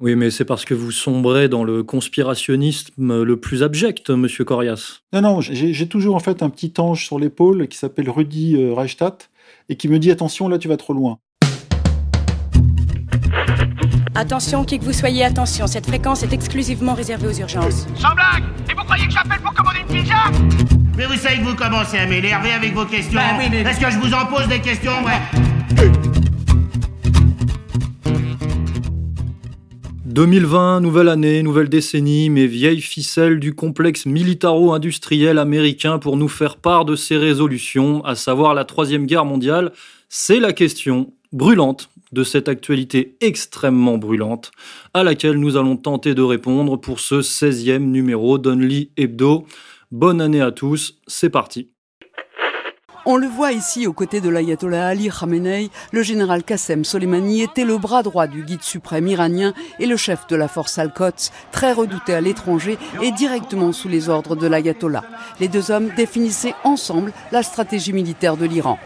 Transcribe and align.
Oui, 0.00 0.14
mais 0.14 0.30
c'est 0.30 0.44
parce 0.44 0.64
que 0.64 0.74
vous 0.74 0.92
sombrez 0.92 1.48
dans 1.48 1.64
le 1.64 1.82
conspirationnisme 1.82 3.24
le 3.24 3.36
plus 3.36 3.64
abject, 3.64 4.10
monsieur 4.10 4.44
Corias. 4.44 5.00
Non, 5.12 5.22
non, 5.22 5.40
j'ai 5.40 5.88
toujours 5.88 6.14
en 6.14 6.20
fait 6.20 6.40
un 6.44 6.50
petit 6.50 6.72
ange 6.78 7.04
sur 7.04 7.18
l'épaule 7.18 7.66
qui 7.66 7.78
s'appelle 7.78 8.08
Rudy 8.08 8.54
euh, 8.54 8.72
Reichstadt 8.72 9.28
et 9.68 9.74
qui 9.76 9.88
me 9.88 9.98
dit 9.98 10.12
attention, 10.12 10.48
là 10.48 10.58
tu 10.58 10.68
vas 10.68 10.76
trop 10.76 10.92
loin. 10.92 11.18
Attention, 14.14 14.64
qui 14.64 14.78
que 14.78 14.84
vous 14.84 14.92
soyez, 14.92 15.24
attention, 15.24 15.66
cette 15.66 15.86
fréquence 15.86 16.22
est 16.22 16.32
exclusivement 16.32 16.94
réservée 16.94 17.26
aux 17.26 17.38
urgences. 17.40 17.86
Sans 17.96 18.14
blague 18.14 18.44
Et 18.70 18.74
vous 18.74 18.84
croyez 18.84 19.06
que 19.06 19.12
j'appelle 19.12 19.40
pour 19.40 19.52
commander 19.52 19.80
une 19.80 19.96
pizza? 19.96 20.14
Mais 20.96 21.06
vous 21.06 21.14
savez 21.14 21.38
que 21.38 21.44
vous 21.44 21.56
commencez 21.56 21.98
à 21.98 22.06
m'énerver 22.06 22.52
avec 22.52 22.72
vos 22.72 22.84
questions. 22.84 23.18
Bah 23.18 23.44
Est-ce 23.44 23.80
que 23.80 23.90
je 23.90 23.98
vous 23.98 24.14
en 24.14 24.26
pose 24.26 24.46
des 24.46 24.60
questions, 24.60 24.92
ouais? 25.04 26.17
2020, 30.08 30.80
nouvelle 30.80 31.08
année, 31.08 31.42
nouvelle 31.42 31.68
décennie, 31.68 32.30
mais 32.30 32.46
vieilles 32.46 32.80
ficelles 32.80 33.38
du 33.38 33.54
complexe 33.54 34.06
militaro-industriel 34.06 35.36
américain 35.36 35.98
pour 35.98 36.16
nous 36.16 36.28
faire 36.28 36.56
part 36.56 36.86
de 36.86 36.96
ses 36.96 37.18
résolutions, 37.18 38.02
à 38.06 38.14
savoir 38.14 38.54
la 38.54 38.64
Troisième 38.64 39.04
Guerre 39.04 39.26
mondiale, 39.26 39.70
c'est 40.08 40.40
la 40.40 40.54
question 40.54 41.12
brûlante 41.30 41.90
de 42.12 42.24
cette 42.24 42.48
actualité 42.48 43.18
extrêmement 43.20 43.98
brûlante, 43.98 44.50
à 44.94 45.04
laquelle 45.04 45.36
nous 45.36 45.58
allons 45.58 45.76
tenter 45.76 46.14
de 46.14 46.22
répondre 46.22 46.78
pour 46.78 47.00
ce 47.00 47.16
16e 47.16 47.80
numéro 47.80 48.38
d'Only 48.38 48.92
Hebdo. 48.96 49.44
Bonne 49.92 50.22
année 50.22 50.40
à 50.40 50.52
tous, 50.52 50.98
c'est 51.06 51.28
parti. 51.28 51.68
On 53.10 53.16
le 53.16 53.26
voit 53.26 53.52
ici 53.52 53.86
aux 53.86 53.94
côtés 53.94 54.20
de 54.20 54.28
l'ayatollah 54.28 54.88
Ali 54.88 55.08
Khamenei, 55.08 55.70
le 55.92 56.02
général 56.02 56.44
Qassem 56.44 56.84
Soleimani 56.84 57.40
était 57.40 57.64
le 57.64 57.78
bras 57.78 58.02
droit 58.02 58.26
du 58.26 58.42
guide 58.42 58.62
suprême 58.62 59.08
iranien 59.08 59.54
et 59.78 59.86
le 59.86 59.96
chef 59.96 60.26
de 60.26 60.36
la 60.36 60.46
force 60.46 60.76
Al-Quds, 60.76 61.30
très 61.50 61.72
redouté 61.72 62.12
à 62.12 62.20
l'étranger 62.20 62.76
et 63.00 63.10
directement 63.12 63.72
sous 63.72 63.88
les 63.88 64.10
ordres 64.10 64.36
de 64.36 64.46
l'ayatollah. 64.46 65.04
Les 65.40 65.48
deux 65.48 65.70
hommes 65.70 65.88
définissaient 65.96 66.52
ensemble 66.64 67.14
la 67.32 67.42
stratégie 67.42 67.94
militaire 67.94 68.36
de 68.36 68.44
l'Iran. 68.44 68.78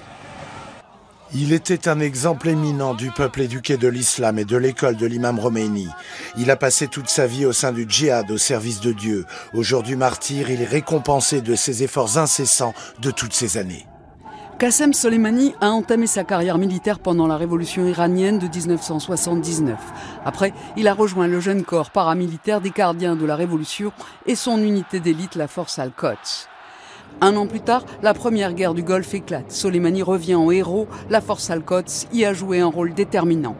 Il 1.34 1.52
était 1.52 1.89
un 1.89 1.98
exemple 1.98 2.48
éminent 2.48 2.94
du 2.94 3.11
peuple 3.11 3.41
éduqué 3.41 3.77
de 3.77 3.89
l'islam 3.89 4.39
et 4.39 4.44
de 4.44 4.56
l'école 4.56 4.94
de 4.94 5.06
l'imam 5.06 5.41
Khomeini. 5.41 5.89
Il 6.39 6.52
a 6.52 6.56
passé 6.56 6.86
toute 6.86 7.08
sa 7.08 7.27
vie 7.27 7.44
au 7.44 7.52
sein 7.52 7.72
du 7.72 7.86
djihad 7.89 8.30
au 8.30 8.39
service 8.39 8.78
de 8.78 8.92
Dieu. 8.92 9.27
Aujourd'hui 9.52 9.96
martyr, 9.96 10.48
il 10.48 10.62
est 10.62 10.66
récompensé 10.66 11.41
de 11.41 11.56
ses 11.56 11.83
efforts 11.83 12.18
incessants 12.18 12.74
de 13.00 13.11
toutes 13.11 13.34
ces 13.34 13.58
années. 13.58 13.84
Qassem 14.62 14.92
Soleimani 14.92 15.56
a 15.60 15.70
entamé 15.70 16.06
sa 16.06 16.22
carrière 16.22 16.56
militaire 16.56 17.00
pendant 17.00 17.27
la 17.27 17.36
révolution 17.36 17.84
iranienne 17.84 18.38
de 18.38 18.46
1979. 18.46 19.77
Après, 20.24 20.55
il 20.77 20.86
a 20.86 20.94
rejoint 20.94 21.27
le 21.27 21.41
jeune 21.41 21.64
corps 21.64 21.91
paramilitaire 21.91 22.60
des 22.60 22.70
gardiens 22.70 23.16
de 23.16 23.27
la 23.27 23.34
révolution 23.34 23.90
et 24.24 24.36
son 24.36 24.58
unité 24.62 25.00
d'élite, 25.00 25.34
la 25.34 25.48
force 25.48 25.80
Al-Quds. 25.80 26.46
Un 27.20 27.34
an 27.34 27.48
plus 27.48 27.58
tard, 27.58 27.84
la 28.05 28.14
première 28.14 28.52
guerre 28.52 28.74
du 28.74 28.84
Golfe 28.84 29.14
éclate. 29.14 29.50
Soleimani 29.50 30.00
revient 30.00 30.36
en 30.36 30.48
héros, 30.52 30.86
la 31.10 31.20
force 31.20 31.50
Al-Quds 31.50 32.06
y 32.12 32.24
a 32.24 32.33
joué 32.33 32.60
un 32.60 32.68
rôle 32.68 32.94
déterminant. 32.94 33.56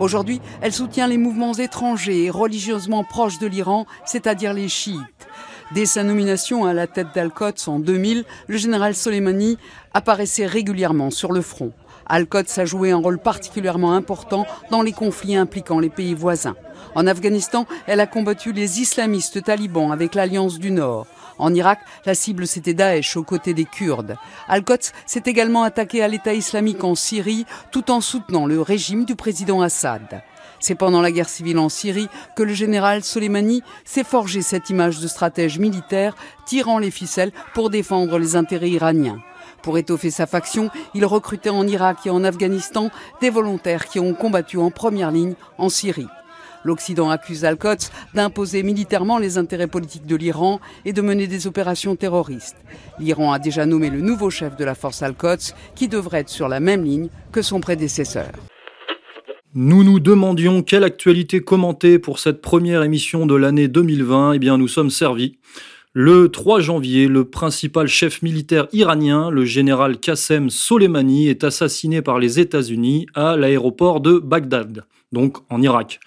Aujourd'hui, 0.00 0.40
elle 0.62 0.72
soutient 0.72 1.06
les 1.06 1.16
mouvements 1.16 1.54
étrangers 1.54 2.24
et 2.24 2.30
religieusement 2.30 3.04
proches 3.04 3.38
de 3.38 3.46
l'Iran, 3.46 3.86
c'est-à-dire 4.04 4.52
les 4.52 4.68
chiites. 4.68 5.28
Dès 5.74 5.86
sa 5.86 6.04
nomination 6.04 6.66
à 6.66 6.72
la 6.72 6.86
tête 6.86 7.08
d'Al-Quds 7.16 7.66
en 7.68 7.80
2000, 7.80 8.22
le 8.46 8.56
général 8.56 8.94
Soleimani 8.94 9.58
apparaissait 9.92 10.46
régulièrement 10.46 11.10
sur 11.10 11.32
le 11.32 11.40
front. 11.40 11.72
Al-Quds 12.06 12.60
a 12.60 12.64
joué 12.64 12.92
un 12.92 12.98
rôle 12.98 13.18
particulièrement 13.18 13.94
important 13.94 14.46
dans 14.70 14.82
les 14.82 14.92
conflits 14.92 15.34
impliquant 15.34 15.80
les 15.80 15.90
pays 15.90 16.14
voisins. 16.14 16.54
En 16.94 17.08
Afghanistan, 17.08 17.66
elle 17.88 17.98
a 17.98 18.06
combattu 18.06 18.52
les 18.52 18.80
islamistes 18.80 19.42
talibans 19.42 19.90
avec 19.90 20.14
l'Alliance 20.14 20.60
du 20.60 20.70
Nord. 20.70 21.08
En 21.38 21.52
Irak, 21.54 21.80
la 22.06 22.14
cible 22.14 22.46
c'était 22.46 22.74
Daesh 22.74 23.16
aux 23.16 23.22
côtés 23.22 23.54
des 23.54 23.64
Kurdes. 23.64 24.16
Al-Quds 24.48 24.92
s'est 25.06 25.22
également 25.26 25.62
attaqué 25.62 26.02
à 26.02 26.08
l'État 26.08 26.34
islamique 26.34 26.84
en 26.84 26.94
Syrie 26.94 27.46
tout 27.70 27.90
en 27.90 28.00
soutenant 28.00 28.46
le 28.46 28.60
régime 28.60 29.04
du 29.04 29.16
président 29.16 29.60
Assad. 29.60 30.22
C'est 30.60 30.74
pendant 30.74 31.02
la 31.02 31.10
guerre 31.10 31.28
civile 31.28 31.58
en 31.58 31.68
Syrie 31.68 32.08
que 32.36 32.42
le 32.42 32.54
général 32.54 33.04
Soleimani 33.04 33.62
s'est 33.84 34.04
forgé 34.04 34.40
cette 34.40 34.70
image 34.70 35.00
de 35.00 35.08
stratège 35.08 35.58
militaire 35.58 36.16
tirant 36.46 36.78
les 36.78 36.90
ficelles 36.90 37.32
pour 37.52 37.70
défendre 37.70 38.18
les 38.18 38.36
intérêts 38.36 38.70
iraniens. 38.70 39.20
Pour 39.62 39.78
étoffer 39.78 40.10
sa 40.10 40.26
faction, 40.26 40.70
il 40.94 41.04
recrutait 41.04 41.50
en 41.50 41.66
Irak 41.66 42.06
et 42.06 42.10
en 42.10 42.24
Afghanistan 42.24 42.90
des 43.20 43.30
volontaires 43.30 43.86
qui 43.86 43.98
ont 43.98 44.14
combattu 44.14 44.58
en 44.58 44.70
première 44.70 45.10
ligne 45.10 45.34
en 45.58 45.68
Syrie. 45.68 46.08
L'Occident 46.64 47.10
accuse 47.10 47.44
Al-Quds 47.44 47.90
d'imposer 48.14 48.62
militairement 48.62 49.18
les 49.18 49.36
intérêts 49.38 49.66
politiques 49.66 50.06
de 50.06 50.16
l'Iran 50.16 50.60
et 50.84 50.92
de 50.92 51.02
mener 51.02 51.26
des 51.26 51.46
opérations 51.46 51.94
terroristes. 51.94 52.56
L'Iran 52.98 53.32
a 53.32 53.38
déjà 53.38 53.66
nommé 53.66 53.90
le 53.90 54.00
nouveau 54.00 54.30
chef 54.30 54.56
de 54.56 54.64
la 54.64 54.74
force 54.74 55.02
Al-Quds 55.02 55.54
qui 55.74 55.88
devrait 55.88 56.20
être 56.20 56.30
sur 56.30 56.48
la 56.48 56.60
même 56.60 56.84
ligne 56.84 57.08
que 57.32 57.42
son 57.42 57.60
prédécesseur. 57.60 58.30
Nous 59.56 59.84
nous 59.84 60.00
demandions 60.00 60.62
quelle 60.62 60.82
actualité 60.82 61.40
commenter 61.40 62.00
pour 62.00 62.18
cette 62.18 62.40
première 62.40 62.82
émission 62.82 63.24
de 63.24 63.36
l'année 63.36 63.68
2020. 63.68 64.32
Eh 64.32 64.38
bien, 64.40 64.58
nous 64.58 64.66
sommes 64.66 64.90
servis. 64.90 65.38
Le 65.92 66.28
3 66.28 66.58
janvier, 66.58 67.06
le 67.06 67.24
principal 67.24 67.86
chef 67.86 68.20
militaire 68.22 68.66
iranien, 68.72 69.30
le 69.30 69.44
général 69.44 70.00
Qassem 70.00 70.50
Soleimani, 70.50 71.28
est 71.28 71.44
assassiné 71.44 72.02
par 72.02 72.18
les 72.18 72.40
États-Unis 72.40 73.06
à 73.14 73.36
l'aéroport 73.36 74.00
de 74.00 74.18
Bagdad, 74.18 74.86
donc 75.14 75.38
en 75.48 75.62
Irak. 75.62 76.00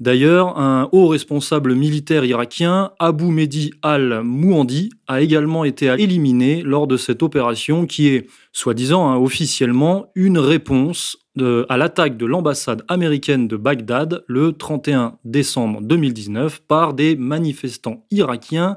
D'ailleurs, 0.00 0.58
un 0.58 0.88
haut 0.90 1.06
responsable 1.06 1.76
militaire 1.76 2.24
irakien, 2.24 2.90
Abu 2.98 3.26
Mehdi 3.26 3.70
al-Mouandi, 3.82 4.90
a 5.06 5.20
également 5.20 5.62
été 5.62 5.86
éliminé 5.86 6.62
lors 6.62 6.88
de 6.88 6.96
cette 6.96 7.22
opération 7.22 7.86
qui 7.86 8.08
est, 8.08 8.26
soi-disant 8.52 9.08
hein, 9.08 9.16
officiellement, 9.16 10.06
une 10.16 10.38
réponse 10.38 11.18
à 11.68 11.76
l'attaque 11.76 12.16
de 12.16 12.26
l'ambassade 12.26 12.84
américaine 12.88 13.48
de 13.48 13.56
Bagdad 13.56 14.24
le 14.28 14.52
31 14.52 15.18
décembre 15.24 15.80
2019 15.82 16.62
par 16.68 16.94
des 16.94 17.16
manifestants 17.16 18.06
irakiens 18.10 18.76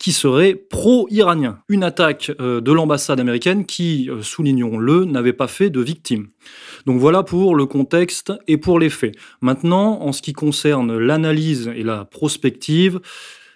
qui 0.00 0.12
seraient 0.12 0.54
pro-iraniens. 0.54 1.58
Une 1.68 1.84
attaque 1.84 2.32
euh, 2.40 2.62
de 2.62 2.72
l'ambassade 2.72 3.20
américaine 3.20 3.66
qui, 3.66 4.08
euh, 4.08 4.22
soulignons-le, 4.22 5.04
n'avait 5.04 5.34
pas 5.34 5.46
fait 5.46 5.68
de 5.68 5.80
victimes. 5.80 6.28
Donc 6.86 6.98
voilà 6.98 7.22
pour 7.22 7.54
le 7.54 7.66
contexte 7.66 8.32
et 8.48 8.56
pour 8.56 8.78
les 8.78 8.88
faits. 8.88 9.14
Maintenant, 9.42 10.00
en 10.00 10.12
ce 10.12 10.22
qui 10.22 10.32
concerne 10.32 10.96
l'analyse 10.96 11.70
et 11.76 11.82
la 11.82 12.06
prospective, 12.06 13.00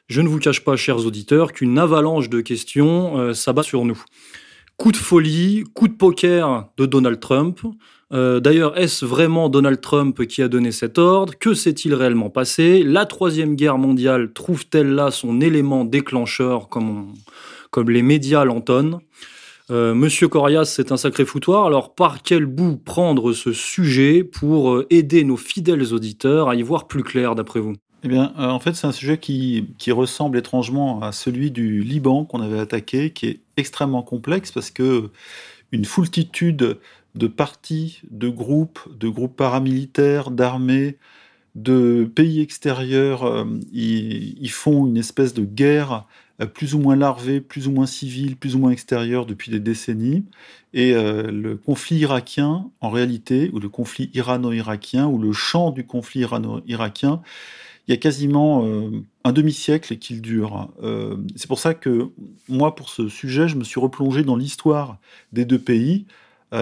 je 0.06 0.20
ne 0.20 0.28
vous 0.28 0.38
cache 0.38 0.62
pas, 0.62 0.76
chers 0.76 1.06
auditeurs, 1.06 1.52
qu'une 1.52 1.78
avalanche 1.78 2.28
de 2.28 2.42
questions 2.42 3.18
euh, 3.18 3.32
s'abat 3.32 3.62
sur 3.62 3.86
nous. 3.86 4.00
Coup 4.76 4.92
de 4.92 4.98
folie, 4.98 5.64
coup 5.72 5.88
de 5.88 5.94
poker 5.94 6.68
de 6.76 6.84
Donald 6.84 7.20
Trump, 7.20 7.60
euh, 8.12 8.40
d'ailleurs, 8.40 8.76
est-ce 8.78 9.04
vraiment 9.04 9.48
Donald 9.48 9.80
Trump 9.80 10.26
qui 10.26 10.42
a 10.42 10.48
donné 10.48 10.72
cet 10.72 10.98
ordre? 10.98 11.34
Que 11.38 11.54
s'est-il 11.54 11.94
réellement 11.94 12.30
passé? 12.30 12.82
La 12.82 13.06
Troisième 13.06 13.56
Guerre 13.56 13.78
mondiale 13.78 14.32
trouve-t-elle 14.32 14.94
là 14.94 15.10
son 15.10 15.40
élément 15.40 15.84
déclencheur, 15.84 16.68
comme, 16.68 17.14
les 17.88 18.02
médias 18.02 18.44
l'entonnent? 18.44 19.00
Euh, 19.70 19.94
Monsieur 19.94 20.28
Corias, 20.28 20.66
c'est 20.66 20.92
un 20.92 20.98
sacré 20.98 21.24
foutoir. 21.24 21.64
Alors, 21.64 21.94
par 21.94 22.22
quel 22.22 22.44
bout 22.44 22.76
prendre 22.76 23.32
ce 23.32 23.52
sujet 23.52 24.22
pour 24.22 24.74
euh, 24.74 24.86
aider 24.90 25.24
nos 25.24 25.38
fidèles 25.38 25.94
auditeurs 25.94 26.50
à 26.50 26.54
y 26.54 26.62
voir 26.62 26.86
plus 26.86 27.02
clair, 27.02 27.34
d'après 27.34 27.60
vous? 27.60 27.72
Eh 28.02 28.08
bien, 28.08 28.34
en 28.36 28.60
fait, 28.60 28.74
c'est 28.74 28.86
un 28.86 28.92
sujet 28.92 29.16
qui, 29.16 29.68
qui, 29.78 29.90
ressemble 29.90 30.36
étrangement 30.36 31.00
à 31.00 31.10
celui 31.10 31.50
du 31.50 31.82
Liban 31.82 32.26
qu'on 32.26 32.42
avait 32.42 32.58
attaqué, 32.58 33.10
qui 33.10 33.26
est 33.26 33.40
extrêmement 33.56 34.02
complexe 34.02 34.52
parce 34.52 34.70
que 34.70 35.08
une 35.72 35.86
foultitude 35.86 36.78
de 37.14 37.26
partis, 37.26 38.00
de 38.10 38.28
groupes, 38.28 38.80
de 38.98 39.08
groupes 39.08 39.36
paramilitaires, 39.36 40.30
d'armées, 40.30 40.96
de 41.54 42.10
pays 42.14 42.40
extérieurs, 42.40 43.24
euh, 43.24 43.44
ils, 43.72 44.50
font 44.50 44.86
une 44.86 44.96
espèce 44.96 45.34
de 45.34 45.44
guerre 45.44 46.04
euh, 46.40 46.46
plus 46.46 46.74
ou 46.74 46.80
moins 46.80 46.96
larvée, 46.96 47.40
plus 47.40 47.68
ou 47.68 47.70
moins 47.70 47.86
civile, 47.86 48.36
plus 48.36 48.56
ou 48.56 48.58
moins 48.58 48.72
extérieure 48.72 49.24
depuis 49.24 49.52
des 49.52 49.60
décennies. 49.60 50.24
Et 50.72 50.94
euh, 50.94 51.30
le 51.30 51.56
conflit 51.56 51.98
irakien, 51.98 52.68
en 52.80 52.90
réalité, 52.90 53.50
ou 53.52 53.60
le 53.60 53.68
conflit 53.68 54.10
irano-irakien, 54.14 55.06
ou 55.06 55.18
le 55.18 55.32
champ 55.32 55.70
du 55.70 55.86
conflit 55.86 56.22
irano-irakien, 56.22 57.22
il 57.86 57.92
y 57.92 57.94
a 57.94 57.98
quasiment 57.98 58.66
un 59.24 59.32
demi-siècle 59.32 59.98
qu'il 59.98 60.22
dure. 60.22 60.70
c'est 61.36 61.46
pour 61.46 61.58
ça 61.58 61.74
que 61.74 62.08
moi, 62.48 62.74
pour 62.74 62.88
ce 62.88 63.10
sujet, 63.10 63.46
je 63.46 63.56
me 63.56 63.64
suis 63.64 63.78
replongé 63.78 64.22
dans 64.22 64.36
l'histoire 64.36 64.96
des 65.34 65.44
deux 65.44 65.58
pays, 65.58 66.06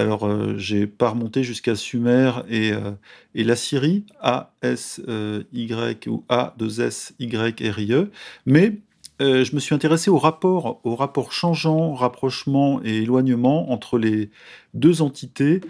alors, 0.00 0.26
euh, 0.26 0.56
j'ai 0.56 0.86
pas 0.86 1.10
remonté 1.10 1.42
jusqu'à 1.42 1.74
Sumer 1.74 2.32
et, 2.48 2.72
euh, 2.72 2.92
la 3.34 3.56
Syrie, 3.56 4.06
A-S-Y 4.20 6.06
ou 6.08 6.24
A-2-S-Y-R-I-E, 6.30 8.10
mais 8.46 8.78
euh, 9.20 9.44
je 9.44 9.54
me 9.54 9.60
suis 9.60 9.74
intéressé 9.74 10.10
au 10.10 10.16
rapport, 10.16 10.80
au 10.84 10.96
rapport 10.96 11.32
changeant, 11.32 11.92
rapprochement 11.92 12.80
et 12.82 13.02
éloignement 13.02 13.70
entre 13.70 13.98
les 13.98 14.30
deux 14.74 15.02
entités 15.02 15.60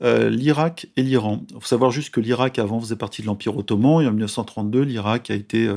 l'Irak 0.00 0.86
et 0.96 1.02
l'Iran. 1.02 1.44
Il 1.50 1.54
faut 1.54 1.66
savoir 1.66 1.90
juste 1.90 2.10
que 2.10 2.20
l'Irak 2.20 2.60
avant 2.60 2.78
faisait 2.78 2.94
partie 2.94 3.20
de 3.20 3.26
l'Empire 3.26 3.56
ottoman 3.56 4.00
et 4.00 4.06
en 4.06 4.12
1932, 4.12 4.82
l'Irak 4.82 5.28
a 5.28 5.34
été 5.34 5.68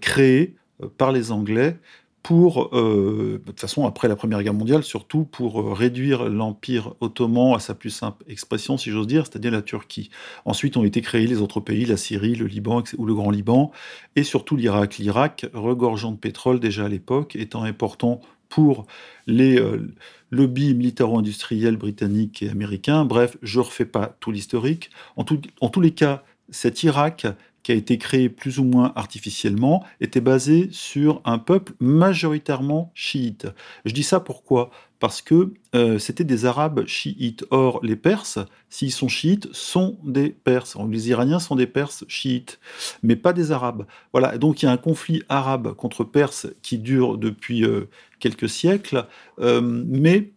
créé 0.00 0.54
par 0.98 1.10
les 1.10 1.32
Anglais 1.32 1.76
pour, 2.22 2.76
euh, 2.76 3.40
de 3.44 3.50
toute 3.50 3.60
façon, 3.60 3.86
après 3.86 4.06
la 4.06 4.16
Première 4.16 4.42
Guerre 4.42 4.54
mondiale, 4.54 4.82
surtout 4.84 5.24
pour 5.24 5.60
euh, 5.60 5.72
réduire 5.72 6.28
l'Empire 6.28 6.94
ottoman 7.00 7.54
à 7.54 7.60
sa 7.60 7.74
plus 7.74 7.90
simple 7.90 8.24
expression, 8.28 8.76
si 8.76 8.90
j'ose 8.90 9.06
dire, 9.06 9.26
c'est-à-dire 9.26 9.50
la 9.50 9.62
Turquie. 9.62 10.10
Ensuite 10.44 10.76
ont 10.76 10.84
été 10.84 11.00
créés 11.00 11.26
les 11.26 11.40
autres 11.40 11.60
pays, 11.60 11.86
la 11.86 11.96
Syrie, 11.96 12.34
le 12.34 12.46
Liban 12.46 12.82
ou 12.98 13.06
le 13.06 13.14
Grand 13.14 13.30
Liban, 13.30 13.70
et 14.16 14.22
surtout 14.22 14.56
l'Irak. 14.56 14.98
L'Irak, 14.98 15.46
regorgeant 15.54 16.12
de 16.12 16.18
pétrole 16.18 16.60
déjà 16.60 16.84
à 16.84 16.88
l'époque, 16.88 17.36
étant 17.36 17.62
important 17.62 18.20
pour 18.50 18.86
les 19.26 19.58
euh, 19.58 19.94
lobbies 20.30 20.74
militaro-industriels 20.74 21.76
britanniques 21.76 22.42
et 22.42 22.50
américains. 22.50 23.04
Bref, 23.04 23.38
je 23.42 23.60
ne 23.60 23.64
refais 23.64 23.86
pas 23.86 24.16
tout 24.20 24.30
l'historique. 24.30 24.90
En, 25.16 25.24
en 25.60 25.68
tous 25.68 25.80
les 25.80 25.92
cas, 25.92 26.22
cet 26.50 26.82
Irak 26.82 27.26
qui 27.62 27.72
a 27.72 27.74
été 27.74 27.98
créé 27.98 28.28
plus 28.28 28.58
ou 28.58 28.64
moins 28.64 28.92
artificiellement, 28.96 29.84
était 30.00 30.20
basé 30.20 30.68
sur 30.72 31.20
un 31.24 31.38
peuple 31.38 31.72
majoritairement 31.80 32.90
chiite. 32.94 33.46
Je 33.84 33.92
dis 33.92 34.02
ça 34.02 34.20
pourquoi? 34.20 34.70
Parce 34.98 35.22
que 35.22 35.54
euh, 35.74 35.98
c'était 35.98 36.24
des 36.24 36.44
Arabes 36.44 36.86
chiites. 36.86 37.44
Or, 37.50 37.80
les 37.82 37.96
Perses, 37.96 38.38
s'ils 38.68 38.92
sont 38.92 39.08
chiites, 39.08 39.48
sont 39.52 39.98
des 40.04 40.28
Perses. 40.28 40.76
Les 40.90 41.08
Iraniens 41.08 41.38
sont 41.38 41.56
des 41.56 41.66
Perses 41.66 42.04
chiites, 42.06 42.60
mais 43.02 43.16
pas 43.16 43.32
des 43.32 43.50
Arabes. 43.50 43.86
Voilà, 44.12 44.36
donc 44.36 44.62
il 44.62 44.66
y 44.66 44.68
a 44.68 44.72
un 44.72 44.76
conflit 44.76 45.22
arabe 45.28 45.74
contre 45.74 46.04
Perses 46.04 46.48
qui 46.62 46.78
dure 46.78 47.16
depuis 47.16 47.64
euh, 47.64 47.88
quelques 48.20 48.48
siècles, 48.48 49.06
euh, 49.38 49.60
mais 49.62 50.32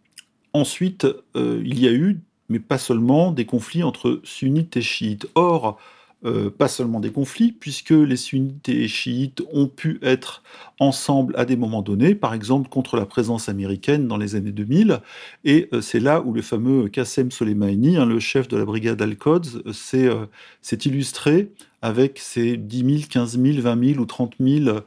ensuite, 0.54 1.06
il 1.34 1.80
y 1.80 1.88
a 1.88 1.92
eu, 1.92 2.20
mais 2.48 2.60
pas 2.60 2.78
seulement, 2.78 3.32
des 3.32 3.44
conflits 3.44 3.82
entre 3.82 4.20
sunnites 4.22 4.76
et 4.76 4.82
chiites. 4.82 5.26
Or, 5.34 5.78
euh, 6.26 6.48
pas 6.48 6.68
seulement 6.68 7.00
des 7.00 7.12
conflits, 7.12 7.52
puisque 7.52 7.90
les 7.90 8.16
sunnites 8.16 8.66
et 8.70 8.88
chiites 8.88 9.42
ont 9.52 9.66
pu 9.66 9.98
être 10.00 10.42
ensemble 10.80 11.34
à 11.36 11.44
des 11.44 11.54
moments 11.54 11.82
donnés, 11.82 12.14
par 12.14 12.32
exemple 12.32 12.70
contre 12.70 12.96
la 12.96 13.04
présence 13.04 13.50
américaine 13.50 14.08
dans 14.08 14.16
les 14.16 14.34
années 14.34 14.50
2000, 14.50 15.02
et 15.44 15.68
euh, 15.74 15.82
c'est 15.82 16.00
là 16.00 16.22
où 16.22 16.32
le 16.32 16.40
fameux 16.40 16.88
Qassem 16.88 17.30
Soleimani, 17.30 17.98
hein, 17.98 18.06
le 18.06 18.20
chef 18.20 18.48
de 18.48 18.56
la 18.56 18.64
brigade 18.64 19.02
Al-Quds, 19.02 19.62
euh, 19.66 20.26
s'est 20.62 20.78
illustré 20.86 21.52
avec 21.82 22.18
ses 22.18 22.56
10 22.56 23.00
000, 23.00 23.08
15 23.10 23.38
000, 23.38 23.60
20 23.60 23.84
000 23.92 24.00
ou 24.00 24.06
30 24.06 24.36
000 24.40 24.78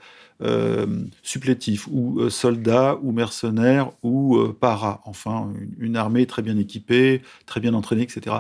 supplétifs, 1.22 1.88
ou 1.88 2.32
soldats, 2.32 2.98
ou 3.04 3.12
mercenaires, 3.12 3.92
ou 4.02 4.40
paras, 4.60 5.02
enfin 5.06 5.52
une, 5.80 5.96
armée 5.96 6.26
très 6.26 6.42
bien 6.42 6.58
équipée, 6.58 7.22
très 7.46 7.60
bien 7.60 7.76
entraînée, 7.76 8.04
etc. 8.04 8.38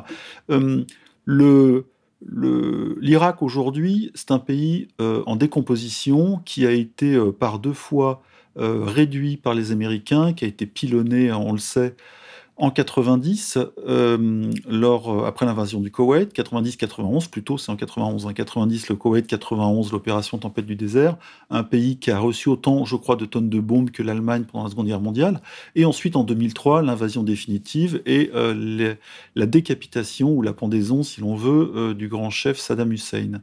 le 1.25 1.85
L'Irak 2.25 3.41
aujourd'hui, 3.41 4.11
c'est 4.15 4.31
un 4.31 4.39
pays 4.39 4.87
euh, 4.99 5.23
en 5.27 5.35
décomposition 5.35 6.41
qui 6.45 6.65
a 6.65 6.71
été 6.71 7.13
euh, 7.13 7.31
par 7.31 7.59
deux 7.59 7.73
fois 7.73 8.23
euh, 8.57 8.83
réduit 8.85 9.37
par 9.37 9.53
les 9.53 9.71
Américains, 9.71 10.33
qui 10.33 10.43
a 10.45 10.47
été 10.47 10.65
pilonné, 10.65 11.31
on 11.31 11.51
le 11.51 11.59
sait, 11.59 11.95
en 12.59 12.71
90, 12.71 13.57
euh, 13.57 14.51
euh, 14.67 15.25
après 15.25 15.45
l'invasion 15.45 15.79
du 15.79 15.91
Koweït, 15.91 16.33
90-91 16.35 17.29
plutôt, 17.29 17.59
c'est 17.59 17.71
en 17.71 17.75
91, 17.75 18.25
en 18.25 18.33
90 18.33 18.89
le 18.89 18.95
Koweït, 18.95 19.27
91 19.27 19.91
l'opération 19.91 20.39
Tempête 20.39 20.65
du 20.65 20.75
désert, 20.75 21.17
un 21.51 21.63
pays 21.63 21.97
qui 21.97 22.09
a 22.09 22.17
reçu 22.17 22.49
autant, 22.49 22.83
je 22.83 22.95
crois, 22.95 23.15
de 23.15 23.25
tonnes 23.25 23.49
de 23.49 23.59
bombes 23.59 23.91
que 23.91 24.01
l'Allemagne 24.01 24.45
pendant 24.51 24.63
la 24.63 24.71
Seconde 24.71 24.87
Guerre 24.87 25.01
mondiale, 25.01 25.39
et 25.75 25.85
ensuite 25.85 26.15
en 26.15 26.23
2003 26.23 26.81
l'invasion 26.81 27.21
définitive 27.21 28.01
et 28.07 28.31
euh, 28.33 28.95
la 29.35 29.45
décapitation 29.45 30.31
ou 30.31 30.41
la 30.41 30.53
pendaison, 30.53 31.03
si 31.03 31.21
l'on 31.21 31.35
veut, 31.35 31.93
du 31.93 32.07
grand 32.07 32.31
chef 32.31 32.57
Saddam 32.57 32.91
Hussein, 32.91 33.41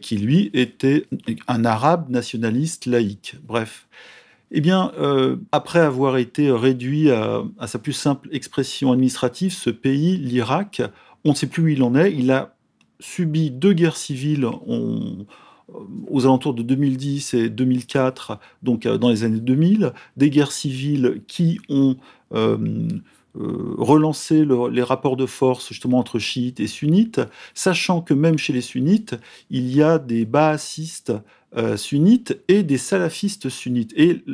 qui 0.00 0.16
lui 0.16 0.50
était 0.54 1.06
un 1.48 1.64
arabe 1.64 2.08
nationaliste 2.08 2.86
laïque. 2.86 3.36
Bref. 3.46 3.86
Eh 4.56 4.60
bien, 4.60 4.92
euh, 5.00 5.34
après 5.50 5.80
avoir 5.80 6.16
été 6.16 6.48
réduit 6.52 7.10
à, 7.10 7.42
sa 7.66 7.80
plus 7.80 7.92
simple 7.92 8.28
expression 8.30 8.92
administrative, 8.92 9.52
ce 9.52 9.68
pays, 9.68 10.16
l'Irak, 10.16 10.80
on 11.24 11.30
ne 11.30 11.34
sait 11.34 11.48
plus 11.48 11.62
où 11.64 11.66
il 11.66 11.82
en 11.82 11.96
est. 11.96 12.12
Il 12.12 12.30
a 12.30 12.54
subi 13.00 13.50
deux 13.50 13.72
guerres 13.72 13.96
civiles 13.96 14.46
aux 16.08 16.24
alentours 16.24 16.54
de 16.54 16.62
2010 16.62 17.34
et 17.34 17.48
2004, 17.48 18.38
donc 18.62 18.86
euh, 18.86 18.96
dans 18.96 19.08
les 19.08 19.24
années 19.24 19.40
2000, 19.40 19.92
des 20.16 20.30
guerres 20.30 20.52
civiles 20.52 21.22
qui 21.26 21.58
ont 21.68 21.96
euh, 22.32 22.86
relancé 23.34 24.46
les 24.70 24.82
rapports 24.82 25.16
de 25.16 25.26
force 25.26 25.68
justement 25.68 25.98
entre 25.98 26.18
chiites 26.18 26.60
et 26.60 26.66
sunnites, 26.66 27.20
sachant 27.54 28.00
que 28.00 28.14
même 28.14 28.38
chez 28.38 28.52
les 28.52 28.60
sunnites, 28.60 29.16
il 29.50 29.74
y 29.74 29.82
a 29.82 29.98
des 29.98 30.24
baassistes 30.24 31.12
euh, 31.56 31.76
sunnites 31.76 32.36
et 32.48 32.64
des 32.64 32.78
salafistes 32.78 33.48
sunnites. 33.48 33.92
Et 33.96 34.24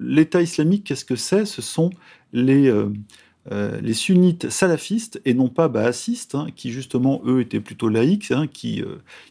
l'État 0.00 0.40
islamique, 0.40 0.84
qu'est-ce 0.84 1.04
que 1.04 1.16
c'est? 1.16 1.44
Ce 1.44 1.60
sont 1.60 1.90
les, 2.32 2.66
euh, 2.66 2.88
euh, 3.52 3.78
les 3.82 3.92
sunnites 3.92 4.48
salafistes 4.48 5.20
et 5.26 5.34
non 5.34 5.48
pas 5.48 5.68
baassistes, 5.68 6.34
hein, 6.34 6.46
qui 6.56 6.70
justement, 6.70 7.20
eux, 7.26 7.42
étaient 7.42 7.60
plutôt 7.60 7.90
laïcs, 7.90 8.30
hein, 8.30 8.46
qui, 8.46 8.82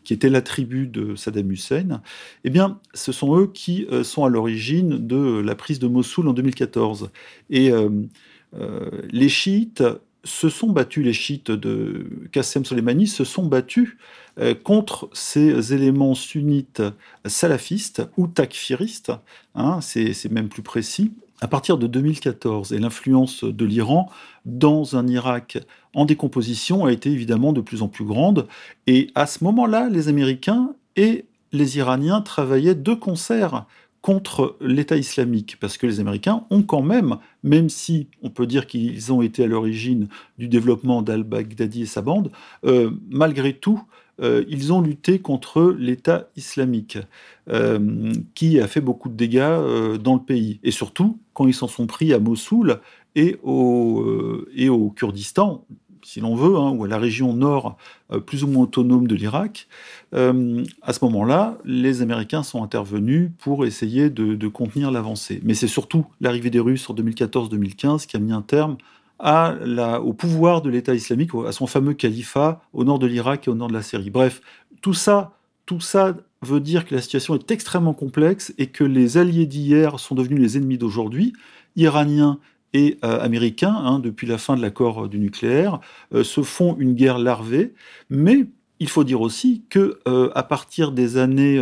qui 0.03 0.13
étaient 0.13 0.29
la 0.29 0.43
tribu 0.43 0.85
de 0.85 1.15
Saddam 1.15 1.51
Hussein. 1.51 2.03
Eh 2.43 2.51
bien, 2.51 2.79
ce 2.93 3.11
sont 3.11 3.35
eux 3.39 3.47
qui 3.47 3.87
sont 4.03 4.23
à 4.23 4.29
l'origine 4.29 5.07
de 5.07 5.39
la 5.39 5.55
prise 5.55 5.79
de 5.79 5.87
Mossoul 5.87 6.27
en 6.27 6.33
2014. 6.33 7.09
Et 7.49 7.71
les 9.11 9.29
chiites 9.29 9.83
se 10.23 10.49
sont 10.49 10.69
battus, 10.69 11.03
les 11.03 11.13
chiites 11.13 11.51
de 11.51 12.27
Qassem 12.31 12.63
Soleimani 12.63 13.07
se 13.07 13.23
sont 13.23 13.45
battus 13.45 13.97
euh, 14.39 14.53
contre 14.55 15.09
ces 15.13 15.73
éléments 15.73 16.15
sunnites 16.15 16.81
salafistes 17.25 18.03
ou 18.17 18.27
takfiristes, 18.27 19.11
hein, 19.55 19.79
c'est 19.81 20.31
même 20.31 20.49
plus 20.49 20.63
précis, 20.63 21.11
à 21.41 21.47
partir 21.47 21.77
de 21.77 21.87
2014. 21.87 22.71
Et 22.71 22.79
l'influence 22.79 23.43
de 23.43 23.65
l'Iran 23.65 24.09
dans 24.45 24.95
un 24.95 25.07
Irak 25.07 25.57
en 25.93 26.05
décomposition 26.05 26.85
a 26.85 26.91
été 26.91 27.11
évidemment 27.11 27.51
de 27.51 27.61
plus 27.61 27.81
en 27.81 27.89
plus 27.89 28.05
grande. 28.05 28.47
Et 28.87 29.11
à 29.15 29.27
ce 29.27 29.43
moment-là, 29.43 29.89
les 29.89 30.07
Américains 30.07 30.73
et 30.95 31.25
les 31.51 31.77
Iraniens 31.77 32.21
travaillaient 32.21 32.75
de 32.75 32.93
concert 32.93 33.65
contre 34.03 34.57
l'État 34.59 34.97
islamique, 34.97 35.55
parce 35.61 35.77
que 35.77 35.87
les 35.87 36.01
Américains 36.01 36.43
ont 36.49 36.61
quand 36.61 36.81
même, 36.81 37.19
même 37.41 37.69
si 37.69 38.09
on 38.21 38.29
peut 38.29 38.45
dire 38.45 38.67
qu'ils 38.67 39.13
ont 39.13 39.21
été 39.21 39.45
à 39.45 39.47
l'origine 39.47 40.09
du 40.37 40.49
développement 40.49 41.01
d'al-Baghdadi 41.01 41.83
et 41.83 41.85
sa 41.85 42.01
bande, 42.01 42.29
euh, 42.65 42.91
malgré 43.09 43.53
tout, 43.53 43.81
euh, 44.21 44.43
ils 44.49 44.73
ont 44.73 44.81
lutté 44.81 45.19
contre 45.19 45.73
l'État 45.79 46.27
islamique, 46.35 46.97
euh, 47.49 48.11
qui 48.35 48.59
a 48.59 48.67
fait 48.67 48.81
beaucoup 48.81 49.07
de 49.07 49.15
dégâts 49.15 49.97
dans 50.03 50.15
le 50.15 50.23
pays. 50.23 50.59
Et 50.63 50.71
surtout, 50.71 51.17
quand 51.33 51.47
ils 51.47 51.53
s'en 51.53 51.69
sont 51.69 51.87
pris 51.87 52.13
à 52.13 52.19
Mossoul 52.19 52.81
et 53.15 53.37
au, 53.41 54.45
et 54.53 54.67
au 54.67 54.89
Kurdistan, 54.89 55.65
si 56.03 56.19
l'on 56.19 56.35
veut, 56.35 56.57
hein, 56.57 56.71
ou 56.71 56.85
à 56.85 56.87
la 56.87 56.97
région 56.97 57.33
nord 57.33 57.77
plus 58.25 58.43
ou 58.43 58.47
moins 58.47 58.63
autonome 58.63 59.07
de 59.07 59.15
l'Irak, 59.15 59.67
à 60.11 60.93
ce 60.93 61.05
moment-là, 61.05 61.57
les 61.65 62.01
Américains 62.01 62.43
sont 62.43 62.61
intervenus 62.63 63.31
pour 63.39 63.65
essayer 63.65 64.09
de, 64.09 64.35
de 64.35 64.47
contenir 64.47 64.91
l'avancée. 64.91 65.41
Mais 65.43 65.53
c'est 65.55 65.67
surtout 65.67 66.05
l'arrivée 66.21 66.49
des 66.49 66.59
Russes 66.59 66.87
en 66.89 66.93
2014-2015 66.93 68.05
qui 68.05 68.17
a 68.17 68.19
mis 68.19 68.31
un 68.31 68.41
terme 68.41 68.77
au 69.19 70.13
pouvoir 70.13 70.61
de 70.61 70.69
l'État 70.69 70.93
islamique, 70.93 71.31
à 71.47 71.51
son 71.51 71.67
fameux 71.67 71.93
califat 71.93 72.61
au 72.73 72.83
nord 72.83 72.99
de 72.99 73.07
l'Irak 73.07 73.47
et 73.47 73.51
au 73.51 73.55
nord 73.55 73.69
de 73.69 73.73
la 73.73 73.81
Syrie. 73.81 74.09
Bref, 74.09 74.41
tout 74.81 74.93
ça, 74.93 75.31
tout 75.65 75.79
ça 75.79 76.15
veut 76.41 76.59
dire 76.59 76.85
que 76.85 76.93
la 76.93 77.01
situation 77.01 77.35
est 77.35 77.51
extrêmement 77.51 77.93
complexe 77.93 78.53
et 78.57 78.67
que 78.67 78.83
les 78.83 79.17
alliés 79.17 79.45
d'hier 79.45 79.99
sont 79.99 80.15
devenus 80.15 80.41
les 80.41 80.57
ennemis 80.57 80.77
d'aujourd'hui, 80.77 81.33
iraniens 81.77 82.39
et 82.73 82.97
euh, 83.03 83.19
américains, 83.19 83.75
hein, 83.75 83.99
depuis 83.99 84.27
la 84.27 84.37
fin 84.37 84.55
de 84.55 84.61
l'accord 84.61 85.07
du 85.07 85.19
nucléaire, 85.19 85.79
euh, 86.13 86.23
se 86.23 86.41
font 86.41 86.75
une 86.77 86.93
guerre 86.93 87.19
larvée. 87.19 87.73
Mais 88.09 88.47
il 88.79 88.89
faut 88.89 89.03
dire 89.03 89.21
aussi 89.21 89.63
que 89.69 89.99
euh, 90.07 90.29
à 90.35 90.43
partir 90.43 90.91
des 90.91 91.17
années 91.17 91.57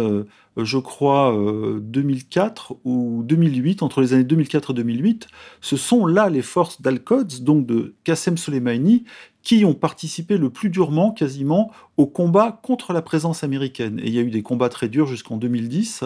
euh, 0.58 0.66
je 0.66 0.78
crois, 0.78 1.34
2004 1.82 2.74
euh, 2.74 2.76
ou 2.84 3.24
2008, 3.24 3.84
entre 3.84 4.02
les 4.02 4.14
années 4.14 4.24
2004 4.24 4.72
et 4.72 4.74
2008, 4.74 5.28
ce 5.62 5.78
sont 5.78 6.06
là 6.06 6.30
les 6.30 6.42
forces 6.42 6.82
d'Al-Quds, 6.82 7.42
donc 7.42 7.66
de 7.66 7.96
Qassem 8.04 8.38
Soleimani, 8.38 9.06
qui 9.44 9.66
ont 9.66 9.74
participé 9.74 10.38
le 10.38 10.50
plus 10.50 10.70
durement, 10.70 11.12
quasiment, 11.12 11.72
au 11.98 12.06
combat 12.06 12.60
contre 12.64 12.94
la 12.94 13.02
présence 13.02 13.44
américaine. 13.44 14.00
Et 14.00 14.08
il 14.08 14.14
y 14.14 14.20
a 14.20 14.22
eu 14.22 14.30
des 14.30 14.44
combats 14.44 14.70
très 14.70 14.90
durs 14.90 15.08
jusqu'en 15.08 15.38
2010. 15.38 16.04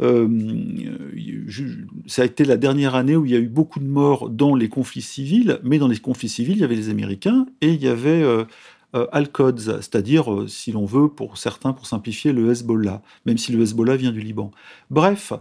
Euh, 0.00 0.28
ça 2.06 2.22
a 2.22 2.24
été 2.24 2.44
la 2.44 2.56
dernière 2.56 2.94
année 2.94 3.16
où 3.16 3.26
il 3.26 3.32
y 3.32 3.36
a 3.36 3.38
eu 3.38 3.48
beaucoup 3.48 3.80
de 3.80 3.86
morts 3.86 4.30
dans 4.30 4.54
les 4.54 4.68
conflits 4.68 5.02
civils, 5.02 5.60
mais 5.62 5.78
dans 5.78 5.88
les 5.88 5.98
conflits 5.98 6.28
civils, 6.28 6.56
il 6.56 6.60
y 6.60 6.64
avait 6.64 6.76
les 6.76 6.88
Américains 6.88 7.46
et 7.60 7.72
il 7.72 7.82
y 7.82 7.88
avait 7.88 8.24
euh, 8.94 9.06
Al-Quds, 9.12 9.80
c'est-à-dire, 9.80 10.32
euh, 10.32 10.48
si 10.48 10.72
l'on 10.72 10.84
veut, 10.84 11.08
pour 11.08 11.38
certains, 11.38 11.72
pour 11.72 11.86
simplifier, 11.86 12.32
le 12.32 12.50
Hezbollah, 12.50 13.02
même 13.24 13.38
si 13.38 13.52
le 13.52 13.62
Hezbollah 13.62 13.96
vient 13.96 14.10
du 14.10 14.20
Liban. 14.20 14.50
Bref, 14.90 15.32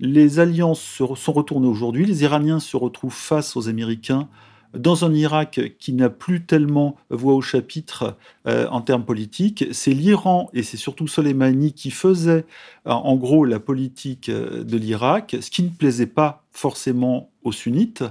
les 0.00 0.38
alliances 0.38 0.80
sont 0.80 1.32
retournées 1.32 1.68
aujourd'hui, 1.68 2.06
les 2.06 2.22
Iraniens 2.22 2.60
se 2.60 2.76
retrouvent 2.76 3.14
face 3.14 3.56
aux 3.56 3.68
Américains 3.68 4.28
dans 4.76 5.04
un 5.04 5.12
Irak 5.14 5.60
qui 5.78 5.92
n'a 5.92 6.10
plus 6.10 6.44
tellement 6.44 6.96
voix 7.10 7.34
au 7.34 7.40
chapitre 7.40 8.16
euh, 8.46 8.66
en 8.68 8.80
termes 8.80 9.04
politiques. 9.04 9.66
C'est 9.72 9.92
l'Iran 9.92 10.50
et 10.52 10.62
c'est 10.62 10.76
surtout 10.76 11.06
Soleimani 11.06 11.72
qui 11.72 11.90
faisait 11.90 12.44
en 12.84 13.16
gros 13.16 13.44
la 13.44 13.60
politique 13.60 14.30
de 14.30 14.76
l'Irak, 14.76 15.36
ce 15.40 15.50
qui 15.50 15.62
ne 15.62 15.70
plaisait 15.70 16.06
pas 16.06 16.44
forcément 16.50 17.30
aux 17.42 17.52
sunnites. 17.52 18.04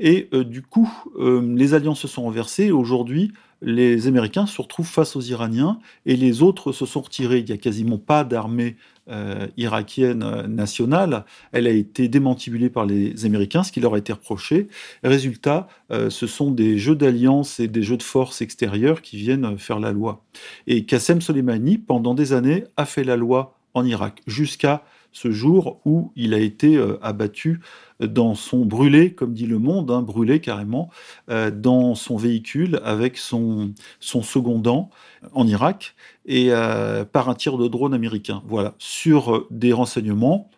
Et 0.00 0.28
du 0.32 0.62
coup, 0.62 0.90
les 1.16 1.74
alliances 1.74 2.00
se 2.00 2.08
sont 2.08 2.22
renversées. 2.22 2.72
Aujourd'hui, 2.72 3.32
les 3.60 4.06
Américains 4.06 4.46
se 4.46 4.60
retrouvent 4.60 4.88
face 4.88 5.16
aux 5.16 5.20
Iraniens 5.20 5.78
et 6.06 6.16
les 6.16 6.42
autres 6.42 6.72
se 6.72 6.86
sont 6.86 7.00
retirés. 7.00 7.38
Il 7.38 7.46
n'y 7.46 7.52
a 7.52 7.56
quasiment 7.56 7.98
pas 7.98 8.24
d'armée 8.24 8.76
euh, 9.10 9.46
irakienne 9.56 10.22
euh, 10.22 10.46
nationale. 10.46 11.24
Elle 11.52 11.66
a 11.66 11.70
été 11.70 12.08
démantibulée 12.08 12.68
par 12.68 12.84
les 12.84 13.24
Américains, 13.24 13.62
ce 13.62 13.72
qui 13.72 13.80
leur 13.80 13.94
a 13.94 13.98
été 13.98 14.12
reproché. 14.12 14.68
Résultat, 15.02 15.66
euh, 15.90 16.10
ce 16.10 16.26
sont 16.26 16.50
des 16.50 16.76
jeux 16.76 16.94
d'alliance 16.94 17.58
et 17.58 17.68
des 17.68 17.82
jeux 17.82 17.96
de 17.96 18.02
force 18.02 18.42
extérieures 18.42 19.00
qui 19.00 19.16
viennent 19.16 19.56
faire 19.56 19.80
la 19.80 19.92
loi. 19.92 20.24
Et 20.66 20.84
Qassem 20.84 21.22
Soleimani, 21.22 21.78
pendant 21.78 22.14
des 22.14 22.34
années, 22.34 22.64
a 22.76 22.84
fait 22.84 23.04
la 23.04 23.16
loi 23.16 23.58
en 23.72 23.84
Irak, 23.84 24.20
jusqu'à 24.26 24.84
ce 25.12 25.30
jour 25.30 25.80
où 25.86 26.12
il 26.14 26.34
a 26.34 26.38
été 26.38 26.78
abattu 27.00 27.60
dans 28.00 28.34
son 28.34 28.64
brûlé, 28.64 29.12
comme 29.12 29.34
dit 29.34 29.46
le 29.46 29.58
monde, 29.58 29.90
hein, 29.90 30.02
brûlé 30.02 30.40
carrément, 30.40 30.90
euh, 31.30 31.50
dans 31.50 31.94
son 31.94 32.16
véhicule 32.16 32.80
avec 32.84 33.16
son, 33.16 33.72
son 34.00 34.22
secondant 34.22 34.90
en 35.32 35.46
Irak 35.46 35.94
et 36.26 36.48
euh, 36.50 37.04
par 37.04 37.28
un 37.28 37.34
tir 37.34 37.58
de 37.58 37.68
drone 37.68 37.94
américain. 37.94 38.42
Voilà, 38.46 38.74
sur 38.78 39.34
euh, 39.34 39.46
des 39.50 39.72
renseignements 39.72 40.50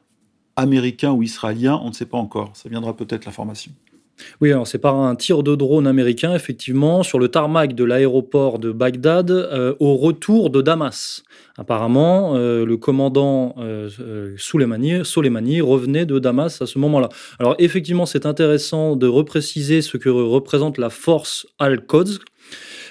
américains 0.56 1.12
ou 1.12 1.23
israéliens, 1.23 1.80
on 1.82 1.88
ne 1.88 1.94
sait 1.94 2.06
pas 2.06 2.18
encore. 2.18 2.50
Ça 2.54 2.68
viendra 2.68 2.94
peut-être 2.97 3.25
l'information. 3.25 3.73
Oui, 4.41 4.53
alors 4.53 4.67
c'est 4.67 4.79
par 4.79 4.97
un 4.97 5.15
tir 5.17 5.43
de 5.43 5.55
drone 5.55 5.87
américain, 5.87 6.35
effectivement, 6.35 7.03
sur 7.03 7.19
le 7.19 7.29
tarmac 7.29 7.75
de 7.75 7.85
l'aéroport 7.85 8.59
de 8.59 8.73
Bagdad, 8.73 9.31
au 9.79 9.97
retour 9.97 10.50
de 10.50 10.62
Damas. 10.62 11.23
Apparemment, 11.61 12.37
euh, 12.37 12.65
le 12.65 12.79
commandant 12.79 13.55
euh, 13.59 13.91
euh, 14.00 14.35
Soleimani, 14.39 15.61
revenait 15.61 16.07
de 16.07 16.19
Damas 16.19 16.62
à 16.62 16.67
ce 16.67 16.79
moment-là. 16.79 17.11
Alors 17.39 17.55
effectivement, 17.59 18.07
c'est 18.07 18.25
intéressant 18.25 18.97
de 18.97 19.07
repréciser 19.07 19.83
ce 19.83 19.99
que 19.99 20.09
représente 20.09 20.79
la 20.79 20.89
force 20.89 21.47
Al-Quds, 21.59 22.21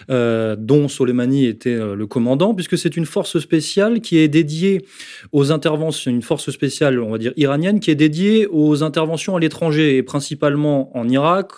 euh, 0.10 0.56
dont 0.58 0.88
Soleimani 0.88 1.46
était 1.46 1.74
euh, 1.74 1.96
le 1.96 2.08
commandant, 2.08 2.54
puisque 2.54 2.78
c'est 2.78 2.98
une 2.98 3.06
force 3.06 3.39
spéciale 3.39 4.01
qui 4.01 4.18
est 4.18 4.28
dédiée 4.28 4.86
aux 5.32 5.51
interventions, 5.51 6.12
une 6.12 6.22
force 6.22 6.50
spéciale, 6.51 7.00
on 7.00 7.12
va 7.12 7.18
dire 7.18 7.34
iranienne, 7.38 7.80
qui 7.80 7.92
est 7.92 7.96
dédiée 7.96 8.48
aux 8.48 8.84
interventions 8.84 9.36
à 9.36 9.39
l'étranger, 9.39 9.98
et 9.98 10.04
principalement 10.04 10.96
en 10.98 11.08
Irak, 11.08 11.51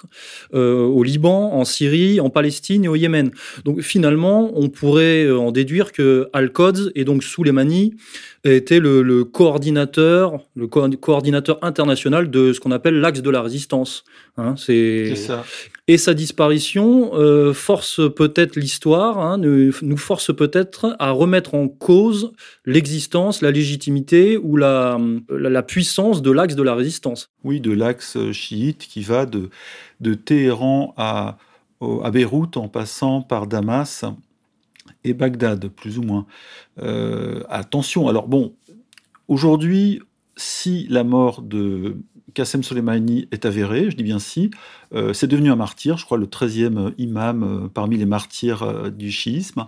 euh, 0.53 0.83
au 0.83 1.03
Liban, 1.03 1.53
en 1.53 1.65
Syrie, 1.65 2.19
en 2.19 2.29
Palestine 2.29 2.85
et 2.85 2.87
au 2.87 2.95
Yémen. 2.95 3.31
Donc 3.65 3.81
finalement, 3.81 4.51
on 4.55 4.69
pourrait 4.69 5.31
en 5.31 5.51
déduire 5.51 5.91
que 5.91 6.27
Al-Quds 6.33 6.91
et 6.95 7.05
donc 7.05 7.23
Soleimani 7.23 7.95
était 8.43 8.79
le, 8.79 9.01
le 9.03 9.23
coordinateur, 9.23 10.39
le 10.55 10.67
coordinateur 10.67 11.59
international 11.61 12.29
de 12.29 12.53
ce 12.53 12.59
qu'on 12.59 12.71
appelle 12.71 12.99
l'axe 12.99 13.21
de 13.21 13.29
la 13.29 13.41
résistance. 13.41 14.03
Hein, 14.37 14.55
c'est 14.57 15.15
ça. 15.15 15.45
Et 15.91 15.97
sa 15.97 16.13
disparition 16.13 17.13
euh, 17.15 17.51
force 17.53 17.99
peut-être 18.15 18.55
l'histoire, 18.55 19.19
hein, 19.19 19.37
nous 19.37 19.97
force 19.97 20.33
peut-être 20.33 20.95
à 20.99 21.11
remettre 21.11 21.53
en 21.53 21.67
cause 21.67 22.31
l'existence, 22.65 23.41
la 23.41 23.51
légitimité 23.51 24.37
ou 24.37 24.55
la, 24.55 24.97
puissance 25.67 26.21
de 26.21 26.31
l'axe 26.31 26.55
de 26.55 26.63
la 26.63 26.75
résistance. 26.75 27.29
Oui, 27.43 27.59
de 27.59 27.73
l'axe 27.73 28.17
chiite 28.31 28.87
qui 28.87 29.01
va 29.01 29.25
de, 29.25 29.49
de 29.99 30.13
Téhéran 30.13 30.93
à, 30.95 31.37
à 31.81 32.09
Beyrouth 32.09 32.55
en 32.55 32.69
passant 32.69 33.21
par 33.21 33.45
Damas 33.45 34.05
et 35.03 35.13
Bagdad, 35.13 35.67
plus 35.67 35.97
ou 35.97 36.03
moins. 36.03 36.25
Euh, 36.81 37.43
attention, 37.49 38.07
alors 38.07 38.29
bon, 38.29 38.53
aujourd'hui, 39.27 39.99
si 40.37 40.87
la 40.89 41.03
mort 41.03 41.41
de 41.41 41.97
Qassem 42.33 42.63
Soleimani 42.63 43.27
est 43.31 43.45
avérée, 43.45 43.89
je 43.89 43.95
dis 43.95 44.03
bien 44.03 44.19
si, 44.19 44.51
euh, 44.93 45.13
c'est 45.13 45.27
devenu 45.27 45.51
un 45.51 45.55
martyr, 45.55 45.97
je 45.97 46.05
crois 46.05 46.17
le 46.17 46.27
13e 46.27 46.93
imam 46.97 47.43
euh, 47.43 47.67
parmi 47.67 47.97
les 47.97 48.05
martyrs 48.05 48.91
du 48.91 49.11
chiisme. 49.11 49.67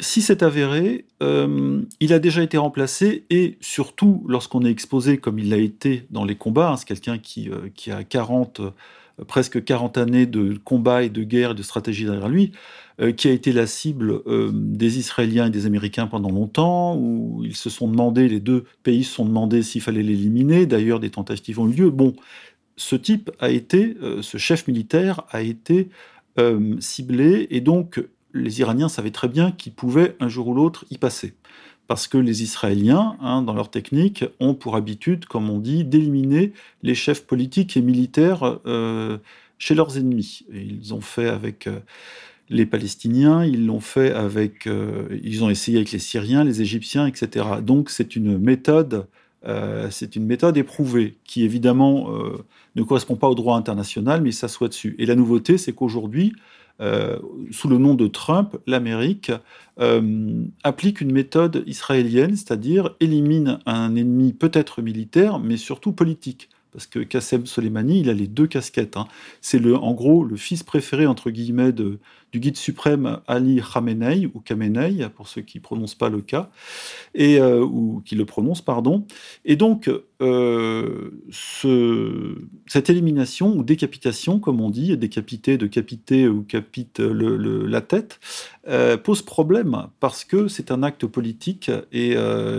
Si 0.00 0.22
c'est 0.22 0.44
avéré, 0.44 1.06
il 1.20 2.12
a 2.12 2.18
déjà 2.20 2.44
été 2.44 2.56
remplacé 2.56 3.24
et 3.30 3.58
surtout 3.60 4.24
lorsqu'on 4.28 4.64
est 4.64 4.70
exposé 4.70 5.18
comme 5.18 5.40
il 5.40 5.48
l'a 5.48 5.56
été 5.56 6.06
dans 6.10 6.24
les 6.24 6.36
combats, 6.36 6.70
hein, 6.70 6.76
c'est 6.76 6.86
quelqu'un 6.86 7.18
qui, 7.18 7.50
qui, 7.74 7.90
a 7.90 8.04
40, 8.04 8.60
presque 9.26 9.64
40 9.64 9.98
années 9.98 10.26
de 10.26 10.58
combat 10.64 11.02
et 11.02 11.08
de 11.08 11.22
guerre 11.22 11.52
et 11.52 11.54
de 11.54 11.62
stratégie 11.62 12.04
derrière 12.04 12.28
lui, 12.28 12.52
euh, 13.00 13.12
qui 13.12 13.28
a 13.28 13.32
été 13.32 13.52
la 13.52 13.66
cible 13.66 14.22
euh, 14.26 14.50
des 14.52 14.98
Israéliens 14.98 15.46
et 15.46 15.50
des 15.50 15.66
Américains 15.66 16.06
pendant 16.06 16.30
longtemps, 16.30 16.96
où 16.96 17.42
ils 17.44 17.56
se 17.56 17.70
sont 17.70 17.88
demandé, 17.88 18.28
les 18.28 18.40
deux 18.40 18.64
pays 18.82 19.04
se 19.04 19.14
sont 19.14 19.24
demandé 19.24 19.62
s'il 19.62 19.82
fallait 19.82 20.02
l'éliminer. 20.02 20.66
D'ailleurs, 20.66 21.00
des 21.00 21.10
tentatives 21.10 21.60
ont 21.60 21.68
eu 21.68 21.74
lieu. 21.74 21.90
Bon, 21.90 22.14
ce 22.76 22.96
type 22.96 23.30
a 23.40 23.50
été, 23.50 23.96
euh, 24.02 24.22
ce 24.22 24.38
chef 24.38 24.66
militaire 24.66 25.22
a 25.30 25.42
été 25.42 25.88
ciblé, 26.78 27.48
et 27.50 27.60
donc 27.60 28.00
les 28.32 28.60
Iraniens 28.60 28.88
savaient 28.88 29.10
très 29.10 29.26
bien 29.26 29.50
qu'ils 29.50 29.72
pouvaient 29.72 30.16
un 30.20 30.28
jour 30.28 30.46
ou 30.46 30.54
l'autre 30.54 30.84
y 30.88 30.96
passer. 30.96 31.34
Parce 31.88 32.06
que 32.06 32.18
les 32.18 32.42
Israéliens, 32.42 33.16
hein, 33.20 33.42
dans 33.42 33.54
leur 33.54 33.70
technique, 33.70 34.24
ont 34.38 34.54
pour 34.54 34.76
habitude, 34.76 35.24
comme 35.24 35.50
on 35.50 35.58
dit, 35.58 35.84
d'éliminer 35.84 36.52
les 36.84 36.94
chefs 36.94 37.26
politiques 37.26 37.76
et 37.76 37.80
militaires 37.80 38.60
chez 39.58 39.74
leurs 39.74 39.98
ennemis. 39.98 40.42
Ils 40.52 40.94
ont 40.94 41.00
fait 41.00 41.28
avec 41.28 41.66
les 42.50 42.66
Palestiniens, 42.66 43.44
ils 43.44 43.66
l'ont 43.66 43.80
fait 43.80 44.12
avec, 44.12 44.66
euh, 44.66 45.06
ils 45.22 45.44
ont 45.44 45.50
essayé 45.50 45.78
avec 45.78 45.92
les 45.92 45.98
Syriens, 45.98 46.44
les 46.44 46.62
Égyptiens, 46.62 47.06
etc. 47.06 47.46
Donc 47.62 47.90
c'est 47.90 48.16
une 48.16 48.38
méthode, 48.38 49.06
euh, 49.46 49.88
c'est 49.90 50.16
une 50.16 50.24
méthode 50.24 50.56
éprouvée 50.56 51.18
qui 51.24 51.44
évidemment 51.44 52.10
euh, 52.12 52.44
ne 52.74 52.82
correspond 52.82 53.16
pas 53.16 53.28
au 53.28 53.34
droit 53.34 53.56
international, 53.56 54.22
mais 54.22 54.32
ça 54.32 54.48
soit 54.48 54.68
dessus. 54.68 54.94
Et 54.98 55.06
la 55.06 55.14
nouveauté, 55.14 55.58
c'est 55.58 55.72
qu'aujourd'hui, 55.72 56.32
sous 56.80 57.68
le 57.68 57.78
nom 57.78 57.94
de 57.94 58.06
Trump, 58.06 58.56
l'Amérique 58.66 59.32
applique 60.62 61.00
une 61.00 61.12
méthode 61.12 61.64
israélienne, 61.66 62.36
c'est-à-dire 62.36 62.94
élimine 63.00 63.58
un 63.66 63.96
ennemi 63.96 64.32
peut-être 64.32 64.82
militaire, 64.82 65.38
mais 65.38 65.56
surtout 65.56 65.92
politique 65.92 66.48
parce 66.78 66.86
que 66.86 67.00
Qassem 67.00 67.44
Soleimani, 67.44 68.02
il 68.02 68.08
a 68.08 68.14
les 68.14 68.28
deux 68.28 68.46
casquettes. 68.46 68.96
Hein. 68.96 69.08
C'est 69.40 69.58
le, 69.58 69.74
en 69.74 69.94
gros 69.94 70.22
le 70.22 70.36
fils 70.36 70.62
préféré 70.62 71.06
entre 71.06 71.32
guillemets 71.32 71.72
du 71.72 71.98
guide 72.32 72.56
suprême 72.56 73.18
Ali 73.26 73.60
Khamenei 73.60 74.30
ou 74.32 74.38
Khamenei 74.38 75.08
pour 75.08 75.26
ceux 75.26 75.40
qui 75.40 75.58
prononcent 75.58 75.96
pas 75.96 76.08
le 76.08 76.20
cas 76.20 76.50
et 77.16 77.40
euh, 77.40 77.64
ou 77.64 78.00
qui 78.04 78.14
le 78.14 78.24
prononcent 78.26 78.62
pardon. 78.62 79.06
Et 79.44 79.56
donc 79.56 79.90
euh, 80.22 81.10
ce, 81.32 82.36
cette 82.68 82.90
élimination 82.90 83.56
ou 83.56 83.64
décapitation, 83.64 84.38
comme 84.38 84.60
on 84.60 84.70
dit, 84.70 84.96
décapiter, 84.96 85.58
décapiter 85.58 86.28
ou 86.28 86.42
capite 86.44 87.00
la 87.00 87.80
tête, 87.80 88.20
euh, 88.68 88.96
pose 88.96 89.22
problème 89.22 89.88
parce 89.98 90.22
que 90.24 90.46
c'est 90.46 90.70
un 90.70 90.84
acte 90.84 91.06
politique 91.06 91.72
et 91.90 92.14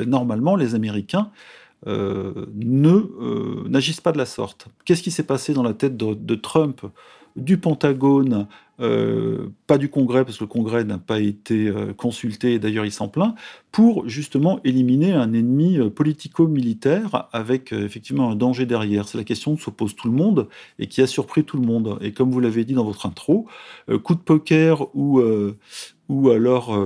normalement 0.05 0.57
les 0.57 0.75
Américains 0.75 1.31
ne 1.86 2.89
euh, 2.89 3.67
n'agissent 3.67 4.01
pas 4.01 4.12
de 4.12 4.17
la 4.17 4.25
sorte. 4.25 4.67
Qu'est-ce 4.86 5.03
qui 5.03 5.12
s'est 5.12 5.24
passé 5.24 5.53
dans 5.53 5.63
la 5.63 5.74
tête 5.74 5.95
de, 5.95 6.36
Trump, 6.36 6.81
du 7.36 7.57
Pentagone, 7.57 8.48
euh, 8.81 9.50
pas 9.67 9.77
du 9.77 9.89
Congrès, 9.89 10.25
parce 10.25 10.38
que 10.38 10.43
le 10.43 10.50
Congrès 10.50 10.83
n'a 10.83 10.98
pas 10.98 11.19
été 11.19 11.71
consulté, 11.98 12.59
d'ailleurs 12.59 12.86
il 12.86 12.91
s'en 12.91 13.07
plaint, 13.07 13.36
pour 13.71 14.07
justement 14.09 14.59
éliminer 14.63 15.13
un 15.13 15.33
ennemi 15.33 15.79
politico-militaire 15.89 17.27
avec 17.31 17.71
effectivement 17.71 18.31
un 18.31 18.36
danger 18.36 18.65
derrière? 18.65 19.07
C'est 19.07 19.17
la 19.17 19.24
question 19.24 19.55
que 19.55 19.62
se 19.62 19.69
pose 19.69 19.95
tout 19.95 20.07
le 20.07 20.13
monde 20.15 20.48
et 20.79 20.88
qui 20.88 21.01
a 21.01 21.07
surpris 21.07 21.43
tout 21.43 21.57
le 21.57 21.65
monde. 21.65 21.98
Et 22.01 22.12
comme 22.12 22.31
vous 22.31 22.39
l'avez 22.39 22.65
dit 22.65 22.74
dans 22.74 22.86
votre 22.86 23.05
intro, 23.05 23.48
coup 24.03 24.15
de 24.15 24.19
poker 24.19 24.93
ou, 24.95 25.21
ou 26.09 26.29
alors 26.29 26.77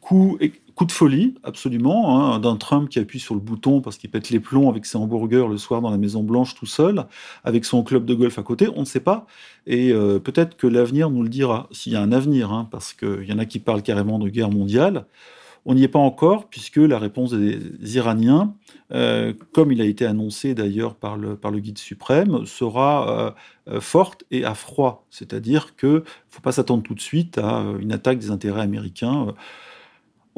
coup 0.00 0.38
Coup 0.78 0.84
de 0.84 0.92
folie, 0.92 1.34
absolument, 1.42 2.34
hein, 2.34 2.38
d'un 2.38 2.54
Trump 2.54 2.88
qui 2.88 3.00
appuie 3.00 3.18
sur 3.18 3.34
le 3.34 3.40
bouton 3.40 3.80
parce 3.80 3.98
qu'il 3.98 4.12
pète 4.12 4.30
les 4.30 4.38
plombs 4.38 4.70
avec 4.70 4.86
ses 4.86 4.96
hamburgers 4.96 5.48
le 5.50 5.58
soir 5.58 5.80
dans 5.80 5.90
la 5.90 5.98
Maison 5.98 6.22
Blanche 6.22 6.54
tout 6.54 6.66
seul, 6.66 7.06
avec 7.42 7.64
son 7.64 7.82
club 7.82 8.04
de 8.04 8.14
golf 8.14 8.38
à 8.38 8.44
côté, 8.44 8.68
on 8.76 8.82
ne 8.82 8.84
sait 8.84 9.00
pas. 9.00 9.26
Et 9.66 9.90
euh, 9.90 10.20
peut-être 10.20 10.56
que 10.56 10.68
l'avenir 10.68 11.10
nous 11.10 11.24
le 11.24 11.28
dira, 11.28 11.68
s'il 11.72 11.94
y 11.94 11.96
a 11.96 12.00
un 12.00 12.12
avenir, 12.12 12.52
hein, 12.52 12.68
parce 12.70 12.92
qu'il 12.92 13.24
y 13.24 13.32
en 13.32 13.40
a 13.40 13.44
qui 13.44 13.58
parlent 13.58 13.82
carrément 13.82 14.20
de 14.20 14.28
guerre 14.28 14.52
mondiale. 14.52 15.06
On 15.66 15.74
n'y 15.74 15.82
est 15.82 15.88
pas 15.88 15.98
encore, 15.98 16.48
puisque 16.48 16.76
la 16.76 17.00
réponse 17.00 17.32
des 17.32 17.96
Iraniens, 17.96 18.54
euh, 18.92 19.32
comme 19.52 19.72
il 19.72 19.80
a 19.80 19.84
été 19.84 20.06
annoncé 20.06 20.54
d'ailleurs 20.54 20.94
par 20.94 21.16
le, 21.16 21.34
par 21.34 21.50
le 21.50 21.58
guide 21.58 21.78
suprême, 21.78 22.46
sera 22.46 23.34
euh, 23.68 23.80
forte 23.80 24.22
et 24.30 24.44
à 24.44 24.54
froid. 24.54 25.06
C'est-à-dire 25.10 25.74
qu'il 25.74 25.88
ne 25.88 26.02
faut 26.30 26.40
pas 26.40 26.52
s'attendre 26.52 26.84
tout 26.84 26.94
de 26.94 27.00
suite 27.00 27.36
à 27.38 27.64
une 27.80 27.90
attaque 27.90 28.20
des 28.20 28.30
intérêts 28.30 28.62
américains 28.62 29.34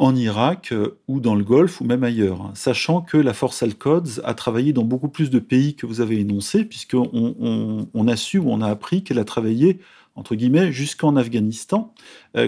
en 0.00 0.16
Irak 0.16 0.72
ou 1.08 1.20
dans 1.20 1.34
le 1.34 1.44
Golfe 1.44 1.82
ou 1.82 1.84
même 1.84 2.04
ailleurs, 2.04 2.40
hein. 2.40 2.52
sachant 2.54 3.02
que 3.02 3.18
la 3.18 3.34
force 3.34 3.62
Al-Quds 3.62 4.22
a 4.24 4.32
travaillé 4.32 4.72
dans 4.72 4.82
beaucoup 4.82 5.10
plus 5.10 5.28
de 5.28 5.38
pays 5.38 5.76
que 5.76 5.84
vous 5.84 6.00
avez 6.00 6.18
énoncé, 6.18 6.64
puisqu'on 6.64 7.10
on, 7.92 8.08
a 8.08 8.16
su 8.16 8.38
ou 8.38 8.50
on 8.50 8.62
a 8.62 8.68
appris 8.68 9.04
qu'elle 9.04 9.18
a 9.18 9.24
travaillé 9.24 9.78
entre 10.16 10.34
guillemets, 10.34 10.72
jusqu'en 10.72 11.16
Afghanistan, 11.16 11.94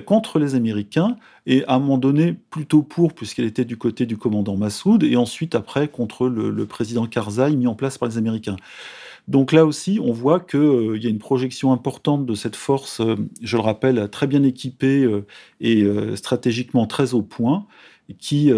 contre 0.04 0.38
les 0.38 0.56
Américains, 0.56 1.16
et 1.46 1.64
à 1.66 1.74
un 1.74 1.78
moment 1.78 1.96
donné, 1.96 2.32
plutôt 2.32 2.82
pour, 2.82 3.14
puisqu'elle 3.14 3.44
était 3.44 3.64
du 3.64 3.76
côté 3.76 4.04
du 4.04 4.16
commandant 4.16 4.56
Massoud, 4.56 5.02
et 5.04 5.16
ensuite 5.16 5.54
après 5.54 5.88
contre 5.88 6.28
le, 6.28 6.50
le 6.50 6.66
président 6.66 7.06
Karzai, 7.06 7.54
mis 7.54 7.68
en 7.68 7.74
place 7.74 7.98
par 7.98 8.08
les 8.08 8.18
Américains. 8.18 8.56
Donc 9.28 9.52
là 9.52 9.64
aussi, 9.64 10.00
on 10.02 10.12
voit 10.12 10.40
qu'il 10.40 10.60
euh, 10.60 10.98
y 10.98 11.06
a 11.06 11.10
une 11.10 11.18
projection 11.18 11.72
importante 11.72 12.26
de 12.26 12.34
cette 12.34 12.56
force, 12.56 13.00
euh, 13.00 13.16
je 13.40 13.56
le 13.56 13.62
rappelle, 13.62 14.08
très 14.10 14.26
bien 14.26 14.42
équipée 14.42 15.04
euh, 15.04 15.24
et 15.60 15.86
stratégiquement 16.16 16.86
très 16.86 17.14
au 17.14 17.22
point, 17.22 17.66
qui, 18.18 18.52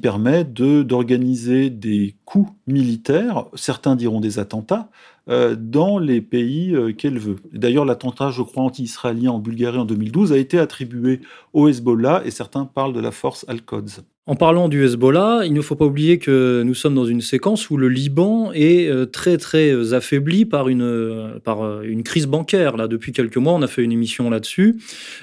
permet 0.00 0.44
d'organiser 0.44 1.70
des 1.70 2.14
coups 2.24 2.50
militaires, 2.66 3.46
certains 3.54 3.96
diront 3.96 4.20
des 4.20 4.38
attentats, 4.38 4.90
dans 5.26 5.98
les 5.98 6.20
pays 6.20 6.74
qu'elle 6.96 7.18
veut. 7.18 7.36
D'ailleurs, 7.52 7.84
l'attentat, 7.84 8.30
je 8.30 8.42
crois, 8.42 8.64
anti-israélien 8.64 9.32
en 9.32 9.38
Bulgarie 9.38 9.78
en 9.78 9.84
2012 9.84 10.32
a 10.32 10.38
été 10.38 10.58
attribué 10.58 11.20
au 11.52 11.68
Hezbollah 11.68 12.22
et 12.24 12.30
certains 12.30 12.64
parlent 12.64 12.94
de 12.94 13.00
la 13.00 13.12
force 13.12 13.44
Al-Quds. 13.48 14.02
En 14.26 14.36
parlant 14.36 14.68
du 14.68 14.84
Hezbollah, 14.84 15.44
il 15.46 15.54
ne 15.54 15.62
faut 15.62 15.76
pas 15.76 15.86
oublier 15.86 16.18
que 16.18 16.62
nous 16.62 16.74
sommes 16.74 16.94
dans 16.94 17.06
une 17.06 17.22
séquence 17.22 17.70
où 17.70 17.78
le 17.78 17.88
Liban 17.88 18.52
est 18.52 18.86
euh, 18.86 19.06
très 19.06 19.38
très 19.38 19.72
euh, 19.72 19.94
affaibli 19.94 20.44
par 20.44 20.68
une, 20.68 20.82
euh, 20.82 21.82
une 21.84 22.02
crise 22.02 22.26
bancaire. 22.26 22.76
Là, 22.76 22.86
depuis 22.86 23.12
quelques 23.12 23.38
mois, 23.38 23.54
on 23.54 23.62
a 23.62 23.66
fait 23.66 23.82
une 23.82 23.92
émission 23.92 24.28
là-dessus. 24.28 24.76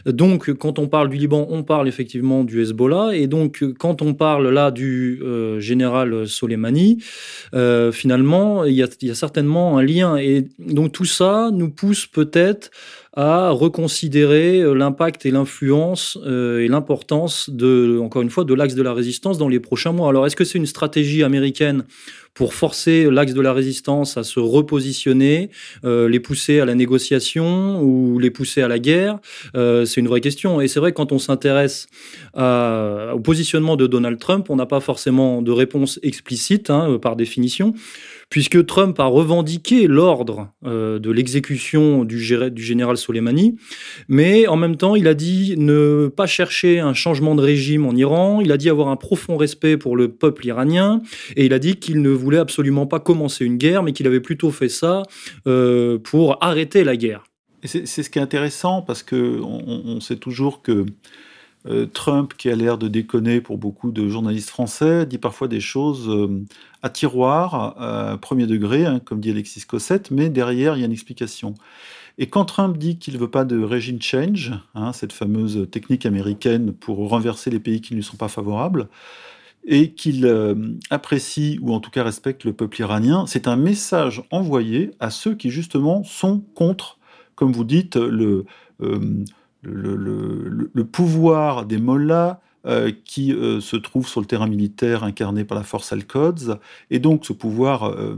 Donc, 0.07 0.51
quand 0.53 0.79
on 0.79 0.87
parle 0.87 1.09
du 1.09 1.17
Liban, 1.17 1.45
on 1.51 1.61
parle 1.61 1.87
effectivement 1.87 2.43
du 2.43 2.59
Hezbollah. 2.59 3.15
Et 3.15 3.27
donc, 3.27 3.63
quand 3.77 4.01
on 4.01 4.15
parle 4.15 4.49
là 4.49 4.71
du 4.71 5.21
général 5.59 6.27
Soleimani, 6.27 6.97
finalement, 7.91 8.65
il 8.65 8.73
y 8.73 8.81
a 8.81 9.15
certainement 9.15 9.77
un 9.77 9.83
lien. 9.83 10.17
Et 10.17 10.47
donc, 10.59 10.91
tout 10.91 11.05
ça 11.05 11.51
nous 11.53 11.69
pousse 11.69 12.07
peut-être 12.07 12.71
à 13.17 13.49
reconsidérer 13.49 14.59
euh, 14.59 14.75
l'impact 14.75 15.25
et 15.25 15.31
l'influence 15.31 16.19
euh, 16.27 16.59
et 16.59 16.67
l'importance 16.67 17.49
de, 17.49 17.97
encore 17.99 18.21
une 18.21 18.29
fois, 18.29 18.43
de 18.43 18.53
l'axe 18.53 18.75
de 18.75 18.83
la 18.83 18.93
résistance 18.93 19.39
dans 19.39 19.49
les 19.49 19.59
prochains 19.59 19.91
mois. 19.91 20.09
Alors, 20.09 20.27
est-ce 20.27 20.35
que 20.35 20.43
c'est 20.43 20.59
une 20.59 20.67
stratégie 20.67 21.23
américaine 21.23 21.85
pour 22.35 22.53
forcer 22.53 23.09
l'axe 23.09 23.33
de 23.33 23.41
la 23.41 23.53
résistance 23.53 24.17
à 24.17 24.23
se 24.23 24.39
repositionner, 24.39 25.49
euh, 25.83 26.07
les 26.07 26.19
pousser 26.19 26.59
à 26.59 26.65
la 26.65 26.75
négociation 26.75 27.81
ou 27.81 28.19
les 28.19 28.29
pousser 28.29 28.61
à 28.61 28.67
la 28.67 28.77
guerre? 28.77 29.17
C'est 29.55 29.99
une 29.99 30.07
vraie 30.07 30.21
question. 30.21 30.61
Et 30.61 30.67
c'est 30.67 30.79
vrai 30.79 30.91
quand 30.91 31.11
on 31.11 31.17
s'intéresse 31.17 31.87
au 32.35 33.19
positionnement 33.23 33.75
de 33.75 33.87
Donald 33.87 34.19
Trump, 34.19 34.51
on 34.51 34.55
n'a 34.55 34.67
pas 34.67 34.79
forcément 34.79 35.41
de 35.41 35.51
réponse 35.51 35.99
explicite, 36.03 36.69
hein, 36.69 36.99
par 37.01 37.15
définition 37.15 37.73
puisque 38.29 38.65
Trump 38.65 38.99
a 38.99 39.05
revendiqué 39.05 39.87
l'ordre 39.87 40.49
euh, 40.65 40.99
de 40.99 41.11
l'exécution 41.11 42.03
du, 42.03 42.19
général 42.19 42.97
Soleimani, 42.97 43.55
mais 44.07 44.47
en 44.47 44.57
même 44.57 44.75
temps, 44.75 44.95
il 44.95 45.07
a 45.07 45.13
dit 45.13 45.55
ne 45.57 46.07
pas 46.07 46.27
chercher 46.27 46.79
un 46.79 46.93
changement 46.93 47.35
de 47.35 47.41
régime 47.41 47.85
en 47.85 47.93
Iran, 47.93 48.41
il 48.41 48.51
a 48.51 48.57
dit 48.57 48.69
avoir 48.69 48.89
un 48.89 48.95
profond 48.95 49.37
respect 49.37 49.77
pour 49.77 49.95
le 49.95 50.09
peuple 50.09 50.45
iranien, 50.45 51.01
et 51.35 51.45
il 51.45 51.53
a 51.53 51.59
dit 51.59 51.75
qu'il 51.75 52.01
ne 52.01 52.09
voulait 52.09 52.37
absolument 52.37 52.85
pas 52.85 52.99
commencer 52.99 53.45
une 53.45 53.57
guerre, 53.57 53.83
mais 53.83 53.93
qu'il 53.93 54.07
avait 54.07 54.19
plutôt 54.19 54.51
fait 54.51 54.69
ça 54.69 55.03
euh, 55.47 55.97
pour 55.97 56.43
arrêter 56.43 56.83
la 56.83 56.97
guerre. 56.97 57.23
C'est 57.63 57.85
ce 57.85 58.09
qui 58.09 58.19
est 58.19 58.21
intéressant, 58.21 58.81
parce 58.81 59.03
qu'on 59.03 59.63
on 59.85 59.99
sait 59.99 60.15
toujours 60.15 60.61
que 60.61 60.85
Trump, 61.93 62.33
qui 62.37 62.49
a 62.49 62.55
l'air 62.55 62.77
de 62.77 62.87
déconner 62.87 63.41
pour 63.41 63.57
beaucoup 63.57 63.91
de 63.91 64.07
journalistes 64.07 64.49
français, 64.49 65.05
dit 65.05 65.17
parfois 65.17 65.47
des 65.47 65.59
choses 65.59 66.07
euh, 66.07 66.43
à 66.81 66.89
tiroir, 66.89 67.75
euh, 67.81 68.17
premier 68.17 68.47
degré, 68.47 68.85
hein, 68.85 68.99
comme 69.03 69.19
dit 69.19 69.31
Alexis 69.31 69.65
Cossette, 69.65 70.11
mais 70.11 70.29
derrière, 70.29 70.75
il 70.75 70.79
y 70.79 70.83
a 70.83 70.85
une 70.85 70.91
explication. 70.91 71.55
Et 72.17 72.27
quand 72.27 72.45
Trump 72.45 72.77
dit 72.77 72.97
qu'il 72.97 73.13
ne 73.13 73.19
veut 73.19 73.29
pas 73.29 73.45
de 73.45 73.61
régime 73.61 74.01
change, 74.01 74.53
hein, 74.75 74.93
cette 74.93 75.13
fameuse 75.13 75.67
technique 75.69 76.05
américaine 76.05 76.73
pour 76.73 77.09
renverser 77.09 77.49
les 77.49 77.59
pays 77.59 77.81
qui 77.81 77.93
ne 77.93 77.97
lui 77.97 78.03
sont 78.03 78.17
pas 78.17 78.29
favorables, 78.29 78.87
et 79.69 79.91
qu'il 79.91 80.25
apprécie 80.89 81.59
ou 81.61 81.73
en 81.73 81.81
tout 81.81 81.91
cas 81.91 82.01
respecte 82.01 82.45
le 82.45 82.53
peuple 82.53 82.79
iranien, 82.79 83.25
c'est 83.27 83.49
un 83.49 83.57
message 83.57 84.23
envoyé 84.31 84.91
à 85.01 85.09
ceux 85.09 85.35
qui 85.35 85.49
justement 85.49 86.05
sont 86.05 86.39
contre, 86.55 86.99
comme 87.35 87.51
vous 87.51 87.65
dites, 87.65 87.97
le, 87.97 88.45
le, 89.67 90.83
pouvoir 90.85 91.65
des 91.65 91.77
mollahs 91.77 92.39
euh, 92.67 92.91
qui 93.05 93.31
euh, 93.31 93.61
se 93.61 93.77
trouve 93.77 94.09
sur 94.09 94.19
le 94.19 94.25
terrain 94.25 94.47
militaire 94.47 95.05
incarné 95.05 95.45
par 95.45 95.57
la 95.57 95.63
force 95.63 95.93
Al-Quds, 95.93 96.59
et 96.91 96.99
donc 96.99 97.25
ce 97.25 97.31
pouvoir 97.31 97.85
euh, 97.85 98.17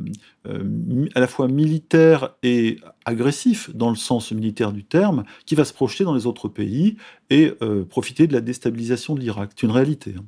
à 1.14 1.20
la 1.20 1.28
fois 1.28 1.48
militaire 1.48 2.34
et 2.42 2.80
agressif 3.06 3.70
dans 3.76 3.92
le 3.92 3.96
sens 3.96 4.32
militaire 4.32 4.72
du 4.72 4.84
terme, 4.84 5.24
qui 5.46 5.54
va 5.54 5.66
se 5.66 5.74
projeter 5.74 6.04
dans 6.04 6.16
les 6.16 6.26
autres 6.26 6.48
pays 6.48 6.98
et 7.30 7.52
profiter 7.90 8.26
de 8.26 8.34
la 8.34 8.42
déstabilisation 8.42 9.14
de 9.14 9.20
l'Irak. 9.20 9.52
C'est 9.54 9.68
une 9.68 9.72
réalité. 9.72 10.16
Hein. 10.18 10.24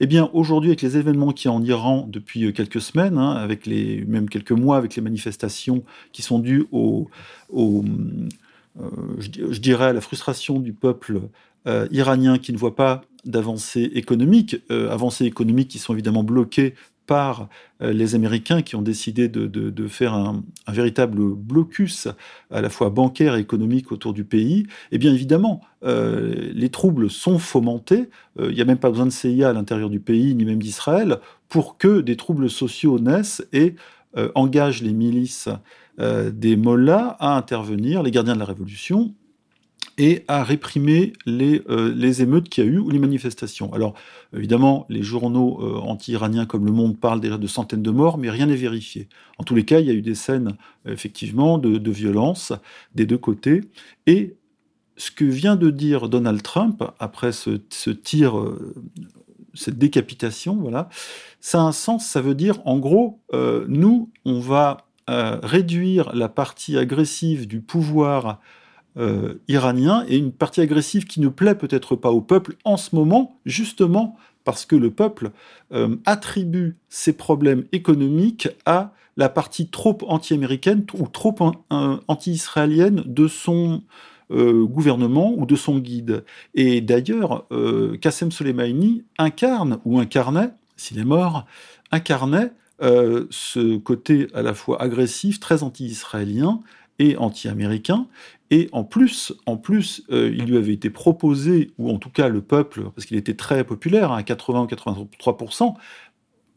Eh 0.00 0.06
bien, 0.06 0.28
aujourd'hui, 0.34 0.68
avec 0.68 0.82
les 0.82 0.98
événements 0.98 1.32
qui 1.32 1.46
y 1.46 1.50
a 1.50 1.54
en 1.54 1.62
Iran 1.62 2.06
depuis 2.10 2.52
quelques 2.52 2.82
semaines, 2.82 3.16
hein, 3.16 3.30
avec 3.30 3.66
même 3.66 4.28
quelques 4.28 4.52
mois, 4.52 4.76
avec 4.76 4.96
les 4.96 5.02
manifestations 5.02 5.82
qui 6.12 6.20
sont 6.20 6.40
dues 6.40 6.66
au, 6.72 7.08
au 7.48 7.84
euh, 8.80 8.88
je, 9.18 9.60
dirais, 9.60 9.86
à 9.86 9.92
la 9.92 10.00
frustration 10.00 10.58
du 10.58 10.72
peuple 10.72 11.20
euh, 11.66 11.86
iranien 11.90 12.38
qui 12.38 12.52
ne 12.52 12.58
voit 12.58 12.74
pas 12.74 13.02
d'avancée 13.24 13.90
économique, 13.94 14.56
euh, 14.70 14.90
avancées 14.90 15.26
économiques 15.26 15.68
qui 15.68 15.78
sont 15.78 15.92
évidemment 15.92 16.24
bloquées 16.24 16.74
par 17.06 17.48
les 17.80 18.14
Américains 18.14 18.62
qui 18.62 18.76
ont 18.76 18.80
décidé 18.80 19.28
de, 19.28 19.88
faire 19.88 20.14
un, 20.14 20.44
véritable 20.68 21.34
blocus 21.34 22.06
à 22.50 22.60
la 22.60 22.70
fois 22.70 22.90
bancaire 22.90 23.34
et 23.34 23.40
économique 23.40 23.90
autour 23.90 24.14
du 24.14 24.22
pays, 24.24 24.66
eh 24.92 24.98
bien 24.98 25.12
évidemment, 25.12 25.60
les 25.82 26.68
troubles 26.70 27.10
sont 27.10 27.40
fomentés. 27.40 28.08
Il 28.38 28.54
n'y 28.54 28.60
a 28.60 28.64
même 28.64 28.78
pas 28.78 28.88
besoin 28.88 29.06
de 29.06 29.10
CIA 29.10 29.50
à 29.50 29.52
l'intérieur 29.52 29.90
du 29.90 29.98
pays, 29.98 30.32
ni 30.36 30.44
même 30.44 30.62
d'Israël, 30.62 31.18
pour 31.48 31.76
que 31.76 32.00
des 32.00 32.16
troubles 32.16 32.48
sociaux 32.48 33.00
naissent 33.00 33.44
et 33.52 33.74
engagent 34.36 34.82
les 34.82 34.92
milices 34.92 35.48
euh, 36.02 36.32
des 36.32 36.56
mollahs 36.56 37.16
à 37.20 37.36
intervenir, 37.36 38.02
les 38.02 38.10
gardiens 38.10 38.34
de 38.34 38.40
la 38.40 38.44
Révolution, 38.44 39.14
et 39.98 40.24
à 40.26 40.42
réprimer 40.42 41.12
les, 41.26 41.62
euh, 41.68 41.94
les 41.94 42.22
émeutes 42.22 42.48
qu'il 42.48 42.64
y 42.64 42.66
a 42.66 42.70
eu 42.70 42.78
ou 42.78 42.90
les 42.90 42.98
manifestations. 42.98 43.72
Alors, 43.72 43.94
évidemment, 44.34 44.84
les 44.88 45.04
journaux 45.04 45.60
euh, 45.62 45.78
anti-iraniens 45.78 46.44
comme 46.44 46.66
Le 46.66 46.72
Monde 46.72 46.98
parlent 46.98 47.20
déjà 47.20 47.38
de 47.38 47.46
centaines 47.46 47.82
de 47.82 47.90
morts, 47.92 48.18
mais 48.18 48.30
rien 48.30 48.46
n'est 48.46 48.56
vérifié. 48.56 49.08
En 49.38 49.44
tous 49.44 49.54
les 49.54 49.64
cas, 49.64 49.78
il 49.78 49.86
y 49.86 49.90
a 49.90 49.92
eu 49.92 50.02
des 50.02 50.16
scènes, 50.16 50.56
effectivement, 50.86 51.58
de, 51.58 51.90
violence 51.90 52.52
des 52.96 53.06
deux 53.06 53.18
côtés. 53.18 53.60
Et 54.06 54.34
ce 54.96 55.12
que 55.12 55.24
vient 55.24 55.54
de 55.54 55.70
dire 55.70 56.08
Donald 56.08 56.42
Trump, 56.42 56.82
après 56.98 57.30
ce, 57.30 57.60
ce 57.70 57.90
tir, 57.90 58.34
cette 59.54 59.78
décapitation, 59.78 60.56
voilà, 60.56 60.88
ça 61.40 61.60
a 61.60 61.62
un 61.62 61.72
sens, 61.72 62.06
ça 62.06 62.20
veut 62.20 62.34
dire, 62.34 62.60
en 62.64 62.78
gros, 62.78 63.20
nous, 63.68 64.10
on 64.24 64.40
va 64.40 64.86
réduire 65.08 66.14
la 66.14 66.28
partie 66.28 66.78
agressive 66.78 67.46
du 67.46 67.60
pouvoir 67.60 68.40
euh, 68.98 69.40
iranien 69.48 70.04
et 70.06 70.18
une 70.18 70.32
partie 70.32 70.60
agressive 70.60 71.06
qui 71.06 71.20
ne 71.20 71.28
plaît 71.28 71.54
peut-être 71.54 71.96
pas 71.96 72.10
au 72.10 72.20
peuple 72.20 72.56
en 72.64 72.76
ce 72.76 72.94
moment, 72.94 73.38
justement 73.46 74.16
parce 74.44 74.66
que 74.66 74.76
le 74.76 74.90
peuple 74.90 75.30
euh, 75.72 75.96
attribue 76.04 76.76
ses 76.90 77.14
problèmes 77.14 77.64
économiques 77.72 78.48
à 78.66 78.92
la 79.16 79.30
partie 79.30 79.68
trop 79.68 79.96
anti-américaine 80.06 80.84
ou 80.92 81.06
trop 81.06 81.34
anti-israélienne 81.70 83.02
de 83.06 83.28
son 83.28 83.82
euh, 84.30 84.66
gouvernement 84.66 85.32
ou 85.38 85.46
de 85.46 85.56
son 85.56 85.78
guide. 85.78 86.24
Et 86.54 86.82
d'ailleurs, 86.82 87.46
Qassem 88.02 88.30
Soleimani 88.30 89.04
incarne, 89.16 89.78
ou 89.86 90.00
incarnait, 90.00 90.50
s'il 90.76 90.98
est 90.98 91.04
mort, 91.04 91.46
incarnait 91.92 92.52
euh, 92.82 93.26
ce 93.30 93.76
côté 93.76 94.26
à 94.34 94.42
la 94.42 94.54
fois 94.54 94.82
agressif, 94.82 95.38
très 95.38 95.62
anti-israélien 95.62 96.60
et 96.98 97.16
anti-américain. 97.16 98.06
Et 98.50 98.68
en 98.72 98.84
plus, 98.84 99.32
en 99.46 99.56
plus 99.56 100.02
euh, 100.10 100.34
il 100.36 100.44
lui 100.44 100.56
avait 100.56 100.72
été 100.72 100.90
proposé, 100.90 101.70
ou 101.78 101.90
en 101.90 101.98
tout 101.98 102.10
cas 102.10 102.28
le 102.28 102.40
peuple, 102.40 102.90
parce 102.94 103.06
qu'il 103.06 103.16
était 103.16 103.34
très 103.34 103.64
populaire, 103.64 104.12
à 104.12 104.22
80 104.22 104.62
ou 104.62 104.66
83%, 104.66 105.74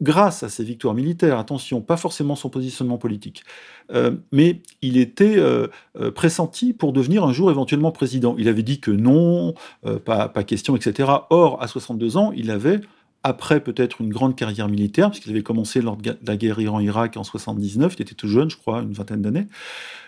grâce 0.02 0.42
à 0.42 0.48
ses 0.48 0.64
victoires 0.64 0.94
militaires, 0.94 1.38
attention, 1.38 1.80
pas 1.80 1.96
forcément 1.96 2.34
son 2.34 2.50
positionnement 2.50 2.98
politique, 2.98 3.44
euh, 3.92 4.16
mais 4.32 4.60
il 4.82 4.98
était 4.98 5.40
pressenti 6.14 6.74
pour 6.74 6.92
devenir 6.92 7.24
un 7.24 7.32
jour 7.32 7.50
éventuellement 7.50 7.92
président. 7.92 8.34
Il 8.36 8.48
avait 8.48 8.62
dit 8.62 8.80
que 8.80 8.90
non, 8.90 9.54
pas, 10.04 10.28
pas 10.28 10.44
question, 10.44 10.76
etc. 10.76 11.08
Or, 11.30 11.62
à 11.62 11.68
62 11.68 12.16
ans, 12.16 12.32
il 12.36 12.50
avait 12.50 12.80
après 13.26 13.58
peut-être 13.58 14.00
une 14.00 14.10
grande 14.10 14.36
carrière 14.36 14.68
militaire, 14.68 15.10
puisqu'il 15.10 15.32
avait 15.32 15.42
commencé 15.42 15.82
lors 15.82 15.96
de 15.96 16.16
la 16.24 16.36
guerre 16.36 16.60
Iran-Irak 16.60 17.16
en 17.16 17.24
79, 17.24 17.96
il 17.98 18.02
était 18.02 18.14
tout 18.14 18.28
jeune, 18.28 18.48
je 18.48 18.56
crois, 18.56 18.82
une 18.82 18.92
vingtaine 18.92 19.20
d'années, 19.20 19.48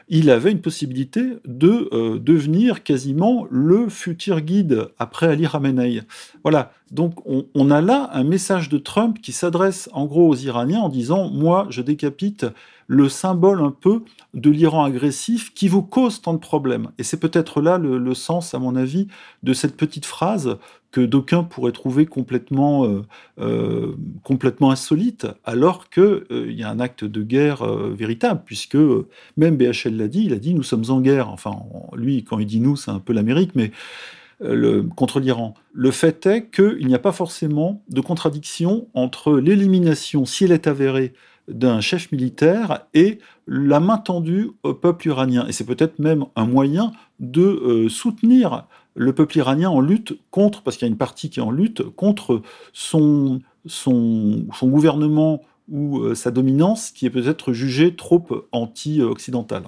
il 0.08 0.30
avait 0.30 0.52
une 0.52 0.60
possibilité 0.60 1.24
de 1.44 1.88
euh, 1.92 2.20
devenir 2.20 2.84
quasiment 2.84 3.44
le 3.50 3.88
futur 3.88 4.40
guide 4.40 4.86
après 5.00 5.26
Ali 5.26 5.48
Khamenei. 5.48 6.02
Voilà, 6.44 6.70
donc 6.92 7.14
on, 7.26 7.70
a 7.72 7.80
là 7.80 8.08
un 8.12 8.22
message 8.22 8.68
de 8.68 8.78
Trump 8.78 9.18
qui 9.20 9.32
s'adresse 9.32 9.90
en 9.92 10.06
gros 10.06 10.28
aux 10.28 10.36
Iraniens 10.36 10.80
en 10.80 10.88
disant, 10.88 11.28
moi, 11.28 11.66
je 11.70 11.82
décapite 11.82 12.46
le 12.86 13.10
symbole 13.10 13.60
un 13.60 13.70
peu 13.70 14.02
de 14.32 14.48
l'Iran 14.48 14.84
agressif 14.84 15.52
qui 15.52 15.68
vous 15.68 15.82
cause 15.82 16.22
tant 16.22 16.32
de 16.32 16.38
problèmes. 16.38 16.88
Et 16.96 17.02
c'est 17.02 17.20
peut-être 17.20 17.60
là 17.60 17.76
le, 17.76 18.14
sens, 18.14 18.54
à 18.54 18.58
mon 18.58 18.76
avis, 18.76 19.08
de 19.42 19.52
cette 19.52 19.76
petite 19.76 20.06
phrase 20.06 20.56
que 20.90 21.00
d'aucuns 21.02 21.44
pourraient 21.44 21.72
trouver 21.72 22.06
complètement, 22.06 22.86
euh, 22.86 23.02
euh, 23.40 23.94
insolite, 24.60 25.26
alors 25.44 25.90
qu'il 25.90 26.02
euh, 26.02 26.52
y 26.52 26.62
a 26.62 26.70
un 26.70 26.80
acte 26.80 27.04
de 27.04 27.22
guerre 27.22 27.64
véritable, 27.66 28.42
puisque 28.44 28.76
même 29.36 29.56
BHL 29.56 29.96
l'a 29.96 30.08
dit, 30.08 30.24
il 30.24 30.32
a 30.32 30.38
dit 30.38 30.54
nous 30.54 30.62
sommes 30.62 30.84
en 30.88 31.00
guerre. 31.00 31.28
Enfin, 31.28 31.56
lui, 31.94 32.24
quand 32.24 32.38
il 32.38 32.46
dit 32.46 32.60
nous, 32.60 32.76
c'est 32.76 32.90
un 32.90 33.00
peu 33.00 33.12
l'Amérique, 33.12 33.52
mais 33.54 33.70
contre 34.94 35.18
l'Iran. 35.18 35.54
Le 35.72 35.90
fait 35.90 36.24
est 36.26 36.48
qu'il 36.50 36.86
n'y 36.86 36.94
a 36.94 37.00
pas 37.00 37.10
forcément 37.10 37.82
de 37.88 38.00
contradiction 38.00 38.86
entre 38.94 39.36
l'élimination, 39.36 40.26
si 40.26 40.44
elle 40.44 40.52
est 40.52 40.68
avérée, 40.68 41.12
d'un 41.48 41.80
chef 41.80 42.12
militaire 42.12 42.86
et 42.94 43.18
la 43.48 43.80
main 43.80 43.98
tendue 43.98 44.50
au 44.62 44.74
peuple 44.74 45.08
iranien. 45.08 45.44
Et 45.48 45.52
c'est 45.52 45.64
peut-être 45.64 45.98
même 45.98 46.26
un 46.36 46.46
moyen 46.46 46.92
de 47.18 47.88
soutenir 47.88 48.66
le 48.98 49.12
peuple 49.12 49.38
iranien 49.38 49.70
en 49.70 49.80
lutte 49.80 50.18
contre, 50.30 50.62
parce 50.62 50.76
qu'il 50.76 50.86
y 50.86 50.90
a 50.90 50.92
une 50.92 50.98
partie 50.98 51.30
qui 51.30 51.38
est 51.38 51.42
en 51.42 51.52
lutte, 51.52 51.82
contre 51.90 52.42
son, 52.72 53.40
son, 53.64 54.46
son 54.52 54.68
gouvernement 54.68 55.42
ou 55.68 56.00
euh, 56.00 56.14
sa 56.14 56.30
dominance 56.30 56.90
qui 56.90 57.06
est 57.06 57.10
peut-être 57.10 57.52
jugée 57.52 57.94
trop 57.94 58.26
anti-occidentale. 58.52 59.64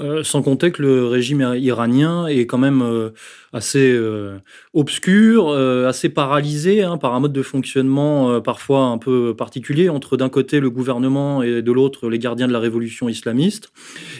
Euh, 0.00 0.24
sans 0.24 0.40
compter 0.40 0.70
que 0.70 0.80
le 0.80 1.06
régime 1.06 1.54
iranien 1.58 2.26
est 2.26 2.46
quand 2.46 2.56
même 2.56 2.80
euh, 2.80 3.10
assez 3.52 3.92
euh, 3.92 4.38
obscur, 4.72 5.50
assez 5.50 6.08
paralysé 6.08 6.82
hein, 6.82 6.96
par 6.96 7.14
un 7.14 7.20
mode 7.20 7.32
de 7.32 7.42
fonctionnement 7.42 8.40
parfois 8.40 8.84
un 8.84 8.98
peu 8.98 9.34
particulier 9.36 9.88
entre 9.88 10.16
d'un 10.16 10.28
côté 10.28 10.60
le 10.60 10.70
gouvernement 10.70 11.42
et 11.42 11.60
de 11.60 11.72
l'autre 11.72 12.08
les 12.08 12.18
gardiens 12.18 12.46
de 12.46 12.52
la 12.52 12.60
révolution 12.60 13.08
islamiste. 13.08 13.72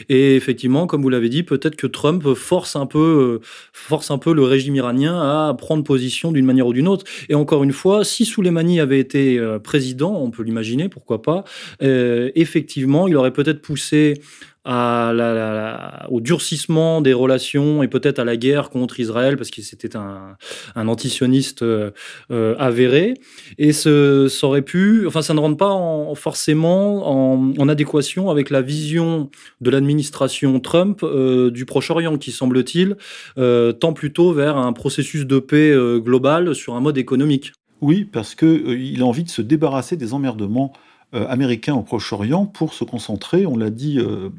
Et 0.09 0.35
effectivement, 0.35 0.85
comme 0.85 1.01
vous 1.01 1.09
l'avez 1.09 1.29
dit, 1.29 1.43
peut-être 1.43 1.77
que 1.77 1.87
Trump 1.87 2.33
force 2.33 2.75
un 2.75 2.85
peu, 2.85 3.39
force 3.71 4.11
un 4.11 4.17
peu 4.17 4.33
le 4.33 4.43
régime 4.43 4.75
iranien 4.75 5.17
à 5.19 5.53
prendre 5.53 5.83
position 5.83 6.33
d'une 6.33 6.45
manière 6.45 6.67
ou 6.67 6.73
d'une 6.73 6.89
autre. 6.89 7.05
Et 7.29 7.35
encore 7.35 7.63
une 7.63 7.73
fois, 7.73 8.03
si 8.03 8.25
Soleimani 8.25 8.81
avait 8.81 8.99
été 8.99 9.41
président, 9.63 10.13
on 10.21 10.29
peut 10.29 10.43
l'imaginer, 10.43 10.89
pourquoi 10.89 11.21
pas, 11.21 11.45
effectivement, 11.79 13.07
il 13.07 13.15
aurait 13.15 13.31
peut-être 13.31 13.61
poussé 13.61 14.15
à 14.63 15.11
la, 15.15 16.07
au 16.11 16.21
durcissement 16.21 17.01
des 17.01 17.13
relations 17.13 17.81
et 17.81 17.87
peut-être 17.87 18.19
à 18.19 18.23
la 18.23 18.37
guerre 18.37 18.69
contre 18.69 18.99
Israël 18.99 19.35
parce 19.35 19.49
que 19.49 19.61
c'était 19.63 19.95
un, 19.95 20.37
un 20.75 20.87
antisioniste 20.87 21.63
euh, 21.63 21.89
euh, 22.29 22.55
avéré 22.59 23.15
et 23.57 23.73
ça 23.73 23.89
aurait 24.43 24.61
pu 24.61 25.07
enfin 25.07 25.23
ça 25.23 25.33
ne 25.33 25.39
rentre 25.39 25.57
pas 25.57 25.71
en, 25.71 26.13
forcément 26.13 27.39
en, 27.59 27.69
adéquation 27.69 28.29
avec 28.29 28.49
la 28.49 28.61
vision 28.61 29.29
de 29.61 29.69
l'administration 29.71 30.59
Trump 30.59 31.01
euh, 31.03 31.49
du 31.49 31.65
Proche-Orient 31.65 32.17
qui 32.17 32.31
semble-t-il 32.31 32.97
tend 33.35 33.93
plutôt 33.93 34.33
vers 34.33 34.57
un 34.57 34.73
processus 34.73 35.25
de 35.25 35.39
paix 35.39 35.75
global 35.97 36.53
sur 36.53 36.75
un 36.75 36.81
mode 36.81 36.97
économique. 36.97 37.53
Oui, 37.81 38.05
parce 38.05 38.35
que 38.35 38.75
il 38.75 39.01
a 39.01 39.05
envie 39.05 39.23
de 39.23 39.29
se 39.29 39.41
débarrasser 39.41 39.97
des 39.97 40.13
emmerdements 40.13 40.73
américain 41.13 41.73
au 41.73 41.83
Proche-Orient 41.83 42.45
pour 42.45 42.73
se 42.73 42.83
concentrer, 42.83 43.45
on 43.45 43.57
l'a 43.57 43.69
dit 43.69 43.99
euh, 43.99 44.29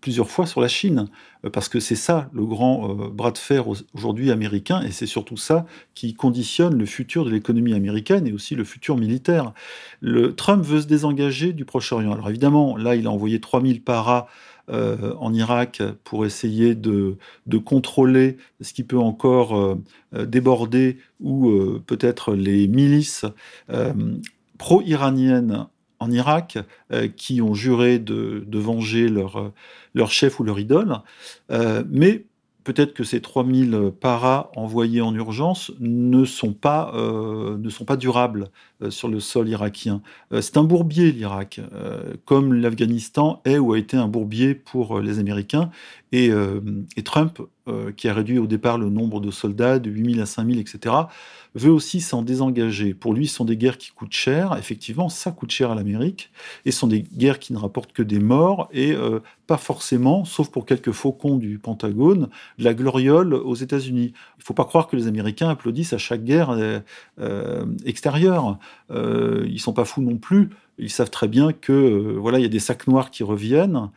plusieurs 0.00 0.30
fois, 0.30 0.46
sur 0.46 0.60
la 0.60 0.68
Chine, 0.68 1.08
euh, 1.44 1.50
parce 1.50 1.68
que 1.68 1.78
c'est 1.78 1.96
ça 1.96 2.30
le 2.32 2.44
grand 2.44 2.88
bras 2.94 3.30
de 3.30 3.38
fer 3.38 3.66
aujourd'hui 3.94 4.30
américain, 4.30 4.82
et 4.82 4.90
c'est 4.90 5.06
surtout 5.06 5.36
ça 5.36 5.66
qui 5.94 6.14
conditionne 6.14 6.78
le 6.78 6.86
futur 6.86 7.24
de 7.24 7.30
l'économie 7.30 7.74
américaine 7.74 8.26
et 8.26 8.32
aussi 8.32 8.54
le 8.54 8.64
futur 8.64 8.96
militaire. 8.96 9.52
Le, 10.00 10.34
Trump 10.34 10.64
veut 10.64 10.80
se 10.80 10.86
désengager 10.86 11.52
du 11.52 11.64
Proche-Orient. 11.64 12.12
Alors 12.12 12.30
évidemment, 12.30 12.76
là, 12.76 12.96
il 12.96 13.06
a 13.06 13.10
envoyé 13.10 13.40
3000 13.40 13.82
paras 13.82 14.26
en 14.68 15.34
Irak 15.34 15.82
pour 16.04 16.24
essayer 16.24 16.76
de, 16.76 17.16
de, 17.46 17.58
contrôler 17.58 18.38
ce 18.60 18.72
qui 18.72 18.84
peut 18.84 18.98
encore 18.98 19.76
déborder 20.12 20.98
ou 21.20 21.50
peut-être 21.84 22.32
les 22.34 22.68
milices 22.68 23.26
pro-iraniennes 24.56 25.66
en 26.02 26.10
Irak 26.10 26.58
euh, 26.92 27.08
qui 27.08 27.40
ont 27.40 27.54
juré 27.54 27.98
de, 27.98 28.44
venger 28.52 29.08
leur, 29.08 29.36
euh, 29.36 29.52
leur, 29.94 30.10
chef 30.10 30.40
ou 30.40 30.44
leur 30.44 30.58
idole. 30.58 30.98
Euh, 31.50 31.84
mais 31.88 32.24
peut-être 32.64 32.92
que 32.92 33.04
ces 33.04 33.20
3000 33.20 33.92
paras 34.00 34.50
envoyés 34.56 35.00
en 35.00 35.14
urgence 35.14 35.72
ne 35.80 36.24
sont 36.24 36.52
pas, 36.52 36.92
ne 36.94 37.68
sont 37.70 37.84
pas 37.84 37.96
durables 37.96 38.50
sur 38.88 39.08
le 39.08 39.18
sol 39.18 39.48
irakien. 39.48 40.00
c'est 40.40 40.56
un 40.56 40.62
bourbier, 40.62 41.10
l'Irak, 41.10 41.60
comme 42.24 42.54
l'Afghanistan 42.54 43.42
est 43.44 43.58
ou 43.58 43.72
a 43.72 43.78
été 43.78 43.96
un 43.96 44.06
bourbier 44.06 44.54
pour 44.54 45.00
les 45.00 45.18
Américains. 45.18 45.72
Et, 46.12 46.30
et 46.96 47.02
Trump, 47.02 47.40
qui 47.96 48.08
a 48.08 48.14
réduit 48.14 48.38
au 48.38 48.46
départ 48.46 48.76
le 48.76 48.90
nombre 48.90 49.20
de 49.20 49.30
soldats 49.30 49.78
de 49.78 49.90
8000 49.90 50.20
à 50.20 50.26
5000, 50.26 50.58
etc., 50.58 50.94
veut 51.54 51.70
aussi 51.70 52.00
s'en 52.00 52.22
désengager. 52.22 52.94
Pour 52.94 53.12
lui, 53.12 53.26
ce 53.26 53.36
sont 53.36 53.44
des 53.44 53.56
guerres 53.56 53.78
qui 53.78 53.90
coûtent 53.90 54.12
cher. 54.12 54.56
Effectivement, 54.58 55.08
ça 55.08 55.30
coûte 55.32 55.50
cher 55.50 55.70
à 55.70 55.74
l'Amérique. 55.74 56.30
Et 56.64 56.70
ce 56.70 56.78
sont 56.78 56.86
des 56.86 57.02
guerres 57.02 57.38
qui 57.38 57.52
ne 57.52 57.58
rapportent 57.58 57.92
que 57.92 58.02
des 58.02 58.20
morts 58.20 58.68
et 58.72 58.92
euh, 58.92 59.20
pas 59.46 59.58
forcément, 59.58 60.24
sauf 60.24 60.50
pour 60.50 60.64
quelques 60.64 60.92
faucons 60.92 61.36
du 61.36 61.58
Pentagone, 61.58 62.28
la 62.58 62.74
gloriole 62.74 63.34
aux 63.34 63.54
États-Unis. 63.54 64.12
Il 64.14 64.40
ne 64.40 64.44
faut 64.44 64.54
pas 64.54 64.64
croire 64.64 64.88
que 64.88 64.96
les 64.96 65.06
Américains 65.06 65.50
applaudissent 65.50 65.92
à 65.92 65.98
chaque 65.98 66.24
guerre 66.24 66.50
euh, 66.50 66.80
euh, 67.20 67.66
extérieure. 67.84 68.58
ils 68.90 69.60
sont 69.60 69.74
pas 69.74 69.84
fous 69.84 70.02
non 70.02 70.16
plus. 70.16 70.50
Ils 70.78 70.90
savent 70.90 71.10
très 71.10 71.28
bien 71.28 71.52
que 71.52 72.16
voilà, 72.18 72.38
il 72.38 72.42
y 72.42 72.46
a 72.46 72.48
des 72.48 72.58
sacs 72.58 72.86
noirs 72.86 73.10
qui 73.10 73.22
reviennent 73.22 73.90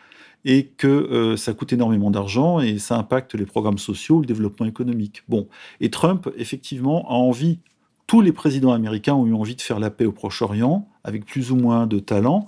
et 0.46 0.68
que 0.78 0.88
euh, 0.88 1.36
ça 1.36 1.54
coûte 1.54 1.74
énormément 1.74 2.12
d'argent 2.12 2.60
et 2.60 2.78
ça 2.78 2.98
impacte 2.98 3.34
les 3.34 3.48
programmes 3.48 3.80
sociaux, 3.80 4.20
le 4.20 4.28
développement 4.28 4.68
économique. 4.68 5.24
Bon, 5.28 5.48
et 5.82 5.90
Trump, 5.90 6.30
effectivement, 6.38 7.10
a 7.10 7.16
envie, 7.16 7.60
tous 8.06 8.22
les 8.22 8.32
présidents 8.32 8.72
américains 8.72 9.16
ont 9.16 9.26
eu 9.26 9.34
envie 9.34 9.56
de 9.56 9.62
faire 9.62 9.80
la 9.80 9.90
paix 9.90 10.06
au 10.06 10.12
Proche-Orient, 10.12 10.88
avec 11.04 11.26
plus 11.26 11.52
ou 11.52 11.56
moins 11.56 11.88
de 11.88 11.98
talent. 11.98 12.46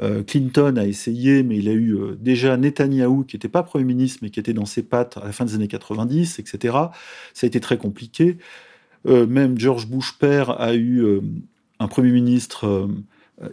Euh, 0.00 0.22
Clinton 0.22 0.76
a 0.76 0.86
essayé, 0.86 1.42
mais 1.42 1.56
il 1.56 1.68
a 1.70 1.72
eu 1.72 1.94
euh, 1.94 2.18
déjà 2.20 2.58
Netanyahou, 2.58 3.24
qui 3.24 3.36
n'était 3.36 3.48
pas 3.48 3.62
Premier 3.62 3.86
ministre, 3.86 4.18
mais 4.20 4.28
qui 4.28 4.38
était 4.38 4.52
dans 4.52 4.66
ses 4.66 4.82
pattes 4.82 5.16
à 5.16 5.24
la 5.24 5.32
fin 5.32 5.46
des 5.46 5.54
années 5.54 5.68
90, 5.68 6.38
etc. 6.38 6.76
Ça 7.32 7.44
a 7.44 7.46
été 7.46 7.60
très 7.60 7.78
compliqué. 7.78 8.36
même 9.06 9.58
George 9.58 9.86
Bush 9.86 10.18
père 10.18 10.60
a 10.60 10.74
eu 10.74 11.02
un 11.80 11.88
Premier 11.88 12.10
ministre 12.10 12.88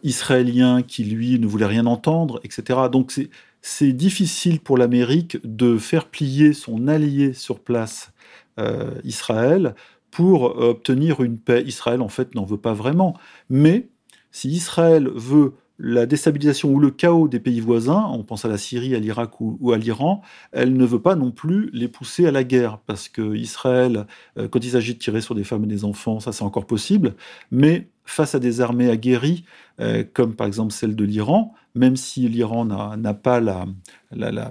israélien 0.03 0.81
qui, 0.81 1.05
lui, 1.05 1.39
ne 1.39 1.47
voulait 1.47 1.65
rien 1.65 1.86
entendre, 1.86 2.41
etc. 2.43 2.79
Donc 2.91 3.12
c'est 3.12 3.29
c'est 3.67 3.93
difficile 3.93 4.60
pour 4.60 4.78
l'Amérique 4.78 5.39
de 5.43 5.80
faire 5.80 6.08
plier 6.08 6.54
son 6.54 6.88
allié 6.88 7.34
sur 7.34 7.60
place, 7.60 8.13
euh, 8.60 8.91
Israël, 9.04 9.73
pour 10.12 10.43
obtenir 10.43 11.21
une 11.21 11.39
paix. 11.39 11.63
Israël, 11.65 12.04
en 12.04 12.08
fait, 12.08 12.36
n'en 12.36 12.45
veut 12.45 12.60
pas 12.60 12.73
vraiment. 12.73 13.17
Mais 13.49 13.89
si 14.30 14.49
Israël 14.49 15.10
veut 15.15 15.54
la 15.77 16.05
déstabilisation 16.05 16.69
ou 16.71 16.79
le 16.79 16.91
chaos 16.91 17.27
des 17.27 17.39
pays 17.39 17.59
voisins, 17.59 18.07
on 18.11 18.23
pense 18.23 18.45
à 18.45 18.47
la 18.47 18.57
Syrie, 18.57 18.95
à 18.95 18.99
l'Irak 18.99 19.41
ou, 19.41 19.71
à 19.71 19.77
l'Iran, 19.77 20.21
elle 20.51 20.73
ne 20.73 20.85
veut 20.85 21.01
pas 21.01 21.15
non 21.15 21.31
plus 21.31 21.69
les 21.73 21.88
pousser 21.88 22.25
à 22.25 22.31
la 22.31 22.43
guerre, 22.43 22.79
parce 22.85 23.09
que 23.09 23.35
Israël, 23.35 24.07
euh, 24.38 24.47
quand 24.47 24.63
il 24.63 24.71
s'agit 24.71 24.93
de 24.93 24.99
tirer 24.99 25.21
sur 25.21 25.35
des 25.35 25.43
femmes 25.43 25.65
et 25.65 25.67
des 25.67 25.83
enfants, 25.83 26.19
ça 26.19 26.31
c'est 26.31 26.43
encore 26.43 26.65
possible, 26.65 27.15
mais 27.51 27.88
face 28.05 28.35
à 28.35 28.39
des 28.39 28.61
armées 28.61 28.89
aguerries, 28.89 29.43
euh, 29.81 30.03
comme 30.13 30.35
par 30.35 30.47
exemple 30.47 30.71
celle 30.71 30.95
de 30.95 31.03
l'Iran, 31.03 31.53
même 31.73 31.97
si 31.97 32.27
l'Iran 32.29 32.63
n'a 32.65 33.13
pas 33.13 33.41
la, 33.41 33.65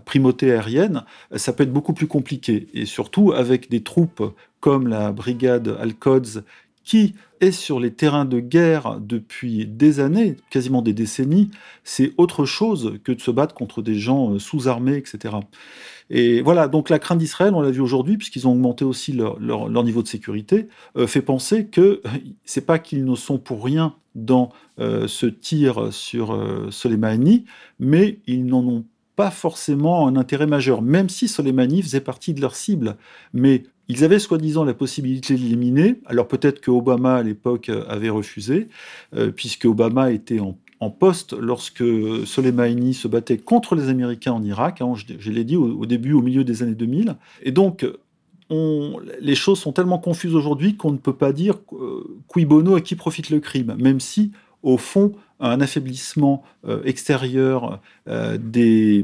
primauté 0.05 0.53
aérienne, 0.53 1.05
ça 1.35 1.55
peut 1.55 1.63
être 1.63 1.73
beaucoup 1.73 1.95
plus 1.95 2.07
compliqué. 2.07 2.69
Et 2.75 2.85
surtout 2.85 3.33
avec 3.33 3.71
des 3.71 3.83
troupes 3.83 4.23
comme 4.61 4.89
la 4.89 5.11
brigade 5.11 5.75
Al-Quds 5.81 6.45
qui 6.85 7.15
est 7.41 7.51
sur 7.51 7.81
les 7.81 7.93
terrains 7.93 8.25
de 8.25 8.41
guerre 8.41 8.99
depuis 9.01 9.67
des 9.67 10.01
années, 10.01 10.37
quasiment 10.51 10.83
des 10.83 10.93
décennies, 10.93 11.51
c'est 11.83 12.13
autre 12.19 12.45
chose 12.45 12.99
que 13.03 13.13
de 13.13 13.21
se 13.21 13.31
battre 13.31 13.55
contre 13.55 13.83
des 13.83 13.95
gens 13.95 14.33
euh, 14.33 14.39
sous-armés, 14.39 14.97
etc. 14.97 15.37
Et 16.11 16.43
voilà, 16.43 16.69
donc 16.69 16.91
la 16.91 16.99
crainte 16.99 17.19
d'Israël, 17.19 17.55
on 17.55 17.63
l'a 17.63 17.71
vu 17.71 17.81
aujourd'hui, 17.81 18.17
puisqu'ils 18.17 18.47
ont 18.47 18.53
augmenté 18.53 18.85
aussi 18.85 19.13
leur, 19.13 19.41
niveau 19.85 20.03
de 20.03 20.09
sécurité, 20.09 20.69
euh, 20.97 21.07
fait 21.07 21.23
penser 21.23 21.67
que 21.67 22.03
c'est 22.45 22.67
pas 22.67 22.79
qu'ils 22.79 23.05
ne 23.05 23.15
sont 23.15 23.39
pour 23.39 23.65
rien 23.65 23.95
dans 24.15 24.51
euh, 24.79 25.09
ce 25.09 25.27
tir 25.27 25.93
sur 25.93 26.39
Soleimani, 26.71 27.47
mais 27.81 28.21
ils 28.27 28.47
n'en 28.47 28.65
ont 28.67 28.85
pas 29.17 29.31
forcément 29.31 30.07
un 30.09 30.17
intérêt 30.17 30.47
majeur, 30.47 30.83
même 30.83 31.09
si 31.09 31.29
Soleimani 31.29 31.83
faisait 31.83 32.01
partie 32.01 32.35
de 32.35 32.41
leur 32.41 32.55
cible. 32.55 32.97
Mais 33.33 33.65
ils 33.89 34.05
avaient 34.05 34.19
soi-disant 34.19 34.65
la 34.65 34.75
possibilité 34.75 35.35
de 35.35 35.41
l'éliminer. 35.41 36.01
Alors 36.07 36.29
peut-être 36.29 36.61
que 36.61 36.71
Obama 36.71 37.17
à 37.17 37.23
l'époque 37.23 37.71
avait 37.89 38.11
refusé, 38.11 38.69
euh, 39.15 39.31
puisque 39.31 39.65
Obama 39.67 40.11
était 40.11 40.41
en, 40.41 40.57
poste 41.01 41.33
lorsque 41.33 41.83
Soleimani 42.27 42.93
se 42.93 43.09
battait 43.09 43.39
contre 43.39 43.75
les 43.75 43.89
Américains 43.89 44.33
en 44.33 44.43
Irak. 44.43 44.83
Hein, 44.83 44.93
je, 44.97 45.31
l'ai 45.31 45.43
dit 45.43 45.57
au, 45.57 45.87
début, 45.87 46.13
au 46.13 46.21
milieu 46.21 46.45
des 46.45 46.63
années 46.63 46.75
2000. 46.75 47.17
Et 47.43 47.53
donc 47.53 47.87
on, 48.51 49.01
les 49.19 49.35
choses 49.35 49.61
sont 49.61 49.73
tellement 49.73 49.99
confuses 49.99 50.35
aujourd'hui 50.35 50.77
qu'on 50.77 50.93
ne 50.93 50.99
peut 50.99 51.17
pas 51.17 51.33
dire 51.33 51.55
euh, 51.73 52.21
qui 52.33 52.45
bono 52.45 52.75
à 52.75 52.83
qui 52.83 52.97
profite 52.97 53.31
le 53.31 53.41
crime, 53.41 53.75
même 53.79 53.99
si 53.99 54.33
au 54.63 54.77
fond 54.77 55.13
un 55.41 55.61
affaiblissement 55.61 56.43
euh, 56.67 56.83
extérieur 56.85 57.81
euh, 58.09 58.39
des, 58.41 59.03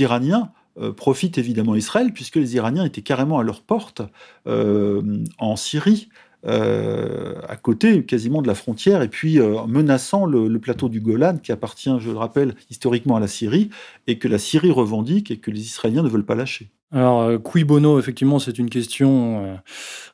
Iraniens 0.00 0.50
euh, 0.78 0.92
profite 0.92 1.38
évidemment 1.38 1.74
Israël, 1.74 2.12
puisque 2.12 2.36
les 2.36 2.56
Iraniens 2.56 2.84
étaient 2.84 3.02
carrément 3.02 3.38
à 3.38 3.42
leur 3.42 3.62
porte 3.62 4.02
en 4.46 5.56
Syrie. 5.56 6.08
à 6.44 7.56
côté 7.60 8.04
quasiment 8.04 8.40
de 8.40 8.46
la 8.46 8.54
frontière, 8.54 9.02
et 9.02 9.08
puis 9.08 9.38
menaçant 9.66 10.26
le, 10.26 10.58
plateau 10.60 10.88
du 10.88 11.00
Golan, 11.00 11.38
qui 11.38 11.50
appartient, 11.50 11.96
je 11.98 12.10
le 12.10 12.18
rappelle, 12.18 12.54
historiquement 12.70 13.16
à 13.16 13.20
la 13.20 13.28
Syrie, 13.28 13.70
et 14.06 14.18
que 14.18 14.28
la 14.28 14.38
Syrie 14.38 14.70
revendique 14.70 15.30
et 15.30 15.38
que 15.38 15.50
les 15.50 15.60
Israéliens 15.60 16.02
ne 16.02 16.08
veulent 16.08 16.26
pas 16.26 16.36
lâcher. 16.36 16.70
Alors, 16.92 17.22
euh, 17.22 17.38
qui 17.38 17.64
bono, 17.64 17.98
effectivement, 17.98 18.38
c'est 18.38 18.58
une 18.58 18.70
question 18.70 19.58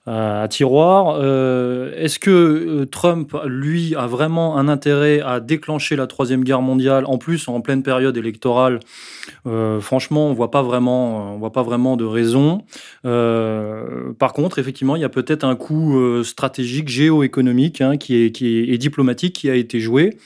euh, 0.09 0.43
à 0.45 0.49
tiroir. 0.49 1.19
Euh, 1.21 1.93
est-ce 1.97 2.19
que 2.19 2.85
Trump, 2.85 3.37
lui, 3.45 3.95
a 3.95 4.07
vraiment 4.07 4.57
un 4.57 4.69
intérêt 4.69 5.21
à 5.21 5.41
déclencher 5.41 5.97
la 5.97 6.07
Troisième 6.07 6.45
Guerre 6.45 6.63
mondiale, 6.63 7.05
en 7.07 7.19
plus 7.19 7.47
en 7.49 7.61
pleine 7.61 7.83
période 7.83 8.17
électorale? 8.17 8.81
Franchement, 9.81 10.29
on 10.29 10.33
voit 10.33 10.51
pas 10.51 10.63
vraiment, 10.63 11.37
voit 11.37 11.53
pas 11.53 11.63
vraiment 11.63 11.97
de 11.97 12.05
raison. 12.05 12.65
par 13.03 14.33
contre, 14.33 14.59
effectivement, 14.59 14.97
il 14.97 15.03
y 15.03 15.05
a 15.05 15.11
peut-être 15.11 15.45
un 15.45 15.57
coup 15.57 16.23
stratégique, 16.25 16.89
géoéconomique, 16.89 17.81
hein, 17.81 17.95
et 18.09 18.79
diplomatique 18.79 19.35
qui 19.35 19.51
a 19.51 19.55
été 19.55 19.79
joué. 19.79 20.17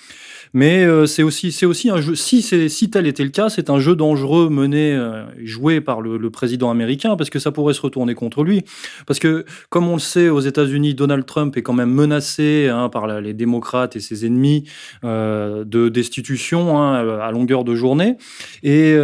Mais 0.56 0.86
euh, 0.86 1.04
c'est 1.04 1.22
aussi, 1.22 1.52
c'est 1.52 1.66
aussi 1.66 1.90
un 1.90 2.00
jeu. 2.00 2.14
Si, 2.14 2.40
si 2.40 2.88
tel 2.88 3.06
était 3.06 3.24
le 3.24 3.28
cas, 3.28 3.50
c'est 3.50 3.68
un 3.68 3.78
jeu 3.78 3.94
dangereux 3.94 4.48
mené, 4.48 4.94
euh, 4.94 5.26
joué 5.44 5.82
par 5.82 6.00
le, 6.00 6.30
président 6.30 6.70
américain, 6.70 7.14
parce 7.14 7.28
que 7.28 7.38
ça 7.38 7.52
pourrait 7.52 7.74
se 7.74 7.82
retourner 7.82 8.14
contre 8.14 8.42
lui. 8.42 8.64
Parce 9.06 9.18
que, 9.18 9.44
comme 9.68 9.86
on 9.86 9.92
le 9.92 10.00
sait, 10.00 10.30
aux 10.30 10.40
États-Unis, 10.40 10.94
Donald 10.94 11.26
Trump 11.26 11.54
est 11.58 11.62
quand 11.62 11.74
même 11.74 11.90
menacé 11.90 12.70
hein, 12.72 12.88
par 12.88 13.06
les 13.20 13.34
démocrates 13.34 13.96
et 13.96 14.00
ses 14.00 14.24
ennemis 14.24 14.64
euh, 15.04 15.62
de 15.66 15.90
destitution 15.90 16.78
hein, 16.80 17.20
à 17.20 17.30
longueur 17.32 17.62
de 17.62 17.74
journée, 17.74 18.16
et, 18.62 18.96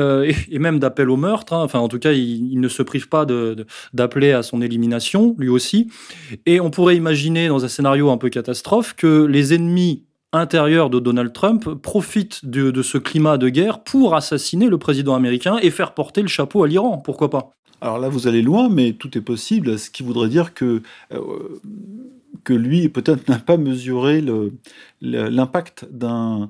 même 0.59 0.79
d'appel 0.79 1.11
au 1.11 1.19
meurtre. 1.19 1.53
Hein. 1.53 1.65
Enfin, 1.65 1.81
en 1.81 1.89
tout 1.89 1.99
cas, 1.99 2.13
il, 2.13 2.61
ne 2.61 2.69
se 2.69 2.83
prive 2.83 3.11
pas 3.11 3.27
d'appeler 3.93 4.33
à 4.33 4.43
son 4.43 4.63
élimination, 4.63 5.37
lui 5.37 5.51
aussi. 5.51 5.91
Et 6.47 6.61
on 6.61 6.71
pourrait 6.71 6.97
imaginer, 6.97 7.49
dans 7.49 7.63
un 7.63 7.69
scénario 7.69 8.09
un 8.09 8.17
peu 8.17 8.31
catastrophe, 8.31 8.95
que 8.97 9.27
les 9.27 9.53
ennemis 9.53 10.05
intérieur 10.33 10.91
de 10.91 10.99
Donald 10.99 11.33
Trump 11.33 11.69
profite 11.83 12.47
de, 12.47 12.83
ce 12.83 12.99
climat 12.99 13.39
de 13.39 13.49
guerre 13.49 13.83
pour 13.83 14.15
assassiner 14.15 14.69
le 14.69 14.79
président 14.79 15.15
américain 15.15 15.59
et 15.63 15.71
faire 15.71 15.95
porter 15.95 16.23
le 16.23 16.29
chapeau 16.29 16.65
à 16.65 16.69
l'Iran. 16.69 16.99
Pourquoi 16.99 17.31
pas? 17.31 17.53
Alors 17.81 17.99
là, 17.99 18.09
vous 18.09 18.29
allez 18.29 18.43
loin, 18.43 18.69
mais 18.69 18.93
tout 18.93 19.19
est 19.19 19.23
possible, 19.23 19.79
ce 19.79 19.91
qui 19.91 20.05
voudrait 20.05 20.29
dire 20.29 20.55
que, 20.55 20.83
euh, 21.13 21.61
que 22.45 22.53
lui, 22.53 22.89
peut-être, 22.89 23.29
n'a 23.29 23.41
pas 23.41 23.57
mesuré 23.57 24.25
l'impact 25.01 25.89
d'un 25.91 26.49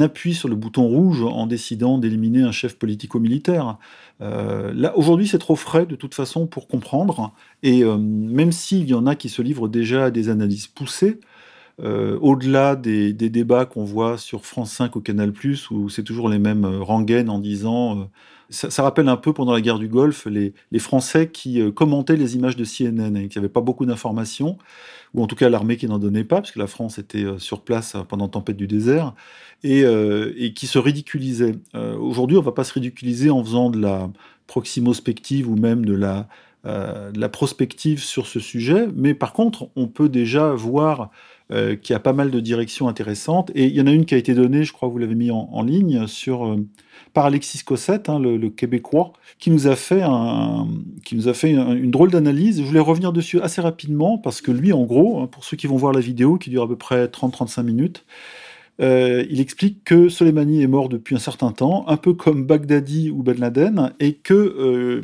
appui 0.00 0.34
sur 0.34 0.48
le 0.48 0.56
bouton 0.56 0.86
rouge 0.86 1.22
en 1.22 1.46
décidant 1.46 1.98
d'éliminer 1.98 2.42
un 2.42 2.52
chef 2.52 2.78
politico-militaire. 2.78 3.76
Euh, 4.22 4.72
là, 4.74 4.96
aujourd'hui, 4.96 5.28
c'est 5.28 5.38
trop 5.38 5.56
frais 5.56 5.84
de 5.84 5.96
toute 5.96 6.14
façon 6.14 6.46
pour 6.46 6.66
comprendre. 6.66 7.34
Et 7.62 7.84
euh, 7.84 7.98
même 7.98 8.50
s'il 8.50 8.88
y 8.88 8.94
en 8.94 9.06
a 9.06 9.16
qui 9.16 9.28
se 9.28 9.42
livrent 9.42 9.68
déjà 9.68 10.06
à 10.06 10.10
des 10.10 10.30
analyses 10.30 10.66
poussées, 10.66 11.20
euh, 11.82 12.18
au-delà 12.20 12.76
des, 12.76 13.12
débats 13.12 13.66
qu'on 13.66 13.84
voit 13.84 14.16
sur 14.16 14.46
France 14.46 14.72
5 14.72 14.94
ou 14.94 15.00
Canal+, 15.00 15.32
où 15.70 15.88
c'est 15.88 16.04
toujours 16.04 16.28
les 16.28 16.38
mêmes 16.38 16.64
euh, 16.64 16.80
rengaines 16.80 17.28
en 17.28 17.38
disant... 17.38 17.98
Euh, 17.98 18.04
ça, 18.50 18.82
rappelle 18.82 19.08
un 19.08 19.16
peu 19.16 19.32
pendant 19.32 19.52
la 19.52 19.60
guerre 19.62 19.78
du 19.78 19.88
Golfe 19.88 20.26
les, 20.26 20.52
Français 20.78 21.28
qui 21.28 21.60
commentaient 21.72 22.14
les 22.14 22.36
images 22.36 22.56
de 22.56 22.64
CNN 22.64 23.16
et 23.16 23.28
qui 23.28 23.38
n'avaient 23.38 23.48
pas 23.48 23.62
beaucoup 23.62 23.86
d'informations, 23.86 24.58
ou 25.14 25.22
en 25.22 25.26
tout 25.26 25.34
cas 25.34 25.48
l'armée 25.48 25.78
qui 25.78 25.88
n'en 25.88 25.98
donnait 25.98 26.24
pas, 26.24 26.42
puisque 26.42 26.58
la 26.58 26.66
France 26.66 26.98
était 26.98 27.24
sur 27.38 27.62
place 27.62 27.96
pendant 28.06 28.28
Tempête 28.28 28.58
du 28.58 28.66
désert, 28.68 29.14
et, 29.64 29.82
qui 30.54 30.66
se 30.66 30.78
ridiculisaient. 30.78 31.56
Aujourd'hui, 31.98 32.36
on 32.36 32.40
ne 32.40 32.44
va 32.44 32.52
pas 32.52 32.64
se 32.64 32.74
ridiculiser 32.74 33.30
en 33.30 33.42
faisant 33.42 33.70
de 33.70 33.80
la 33.80 34.10
proximospective 34.46 35.50
ou 35.50 35.56
même 35.56 35.84
de 35.84 35.94
la, 35.94 36.28
de 36.64 37.18
la 37.18 37.28
prospective 37.30 38.02
sur 38.02 38.26
ce 38.26 38.40
sujet, 38.40 38.86
mais 38.94 39.14
par 39.14 39.32
contre, 39.32 39.70
on 39.74 39.88
peut 39.88 40.10
déjà 40.10 40.52
voir 40.52 41.10
euh, 41.52 41.76
qui 41.76 41.92
a 41.92 42.00
pas 42.00 42.14
mal 42.14 42.30
de 42.30 42.40
directions 42.40 42.88
intéressantes. 42.88 43.50
Et 43.54 43.66
il 43.66 43.74
y 43.74 43.80
en 43.82 43.86
a 43.86 43.92
une 43.92 44.06
qui 44.06 44.14
a 44.14 44.16
été 44.16 44.32
donnée, 44.32 44.64
je 44.64 44.72
crois 44.72 44.88
que 44.88 44.94
vous 44.94 44.98
l'avez 44.98 45.14
mis 45.14 45.30
en, 45.30 45.62
ligne, 45.62 46.06
sur, 46.06 46.46
euh, 46.46 46.56
par 47.12 47.26
Alexis 47.26 47.58
Cossette, 47.62 48.08
hein, 48.08 48.18
le, 48.18 48.48
Québécois, 48.48 49.12
qui 49.38 49.50
nous 49.50 49.66
a 49.66 49.76
fait, 49.76 50.02
qui 51.04 51.16
nous 51.16 51.28
a 51.28 51.34
fait 51.34 51.50
une, 51.50 51.90
drôle 51.90 52.10
d'analyse. 52.10 52.62
Je 52.62 52.66
voulais 52.66 52.80
revenir 52.80 53.12
dessus 53.12 53.42
assez 53.42 53.60
rapidement, 53.60 54.16
parce 54.16 54.40
que 54.40 54.52
lui, 54.52 54.72
en 54.72 54.84
gros, 54.84 55.20
hein, 55.20 55.26
pour 55.26 55.44
ceux 55.44 55.58
qui 55.58 55.66
vont 55.66 55.76
voir 55.76 55.92
la 55.92 56.00
vidéo, 56.00 56.38
qui 56.38 56.48
dure 56.48 56.62
à 56.62 56.68
peu 56.68 56.76
près 56.76 57.08
30-35 57.08 57.62
minutes, 57.62 58.06
euh, 58.80 59.26
il 59.28 59.38
explique 59.38 59.84
que 59.84 60.08
Soleimani 60.08 60.62
est 60.62 60.66
mort 60.66 60.88
depuis 60.88 61.14
un 61.14 61.18
certain 61.18 61.52
temps, 61.52 61.84
un 61.88 61.98
peu 61.98 62.14
comme 62.14 62.46
Baghdadi 62.46 63.10
ou 63.10 63.22
Ben 63.22 63.38
Laden, 63.38 63.92
et 64.00 64.14
que 64.14 65.02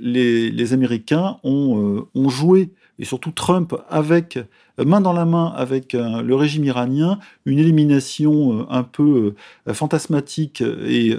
les, 0.00 0.72
Américains 0.72 1.36
ont 1.44 2.28
joué 2.30 2.70
et 2.98 3.04
surtout 3.04 3.30
Trump 3.30 3.74
avec 3.88 4.36
euh, 4.36 4.84
main 4.84 5.00
dans 5.00 5.12
la 5.12 5.24
main 5.24 5.52
avec 5.56 5.94
euh, 5.94 6.22
le 6.22 6.34
régime 6.34 6.64
iranien, 6.64 7.18
une 7.44 7.58
élimination 7.58 8.60
euh, 8.60 8.66
un 8.70 8.82
peu 8.82 9.34
fantasmatique 9.72 10.62
et 10.62 11.16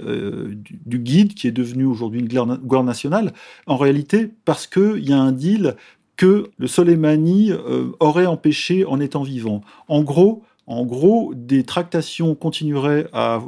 du, 0.86 0.98
guide 0.98 1.34
qui 1.34 1.46
est 1.46 1.52
devenu 1.52 1.84
aujourd'hui 1.84 2.20
une 2.20 2.28
guerre 2.28 2.84
nationale, 2.84 3.32
en 3.66 3.76
réalité 3.76 4.30
parce 4.44 4.66
qu'il 4.66 5.08
y 5.08 5.12
a 5.12 5.18
un 5.18 5.32
deal 5.32 5.76
que 6.16 6.50
le 6.58 6.66
Soleimani 6.66 7.52
aurait 8.00 8.26
empêché 8.26 8.84
en 8.84 9.00
étant 9.00 9.22
vivant. 9.22 9.62
En 9.88 10.02
gros, 10.02 10.42
en 10.66 10.84
gros, 10.84 11.32
des 11.34 11.64
tractations 11.64 12.34
continueraient 12.34 13.08
à, 13.12 13.42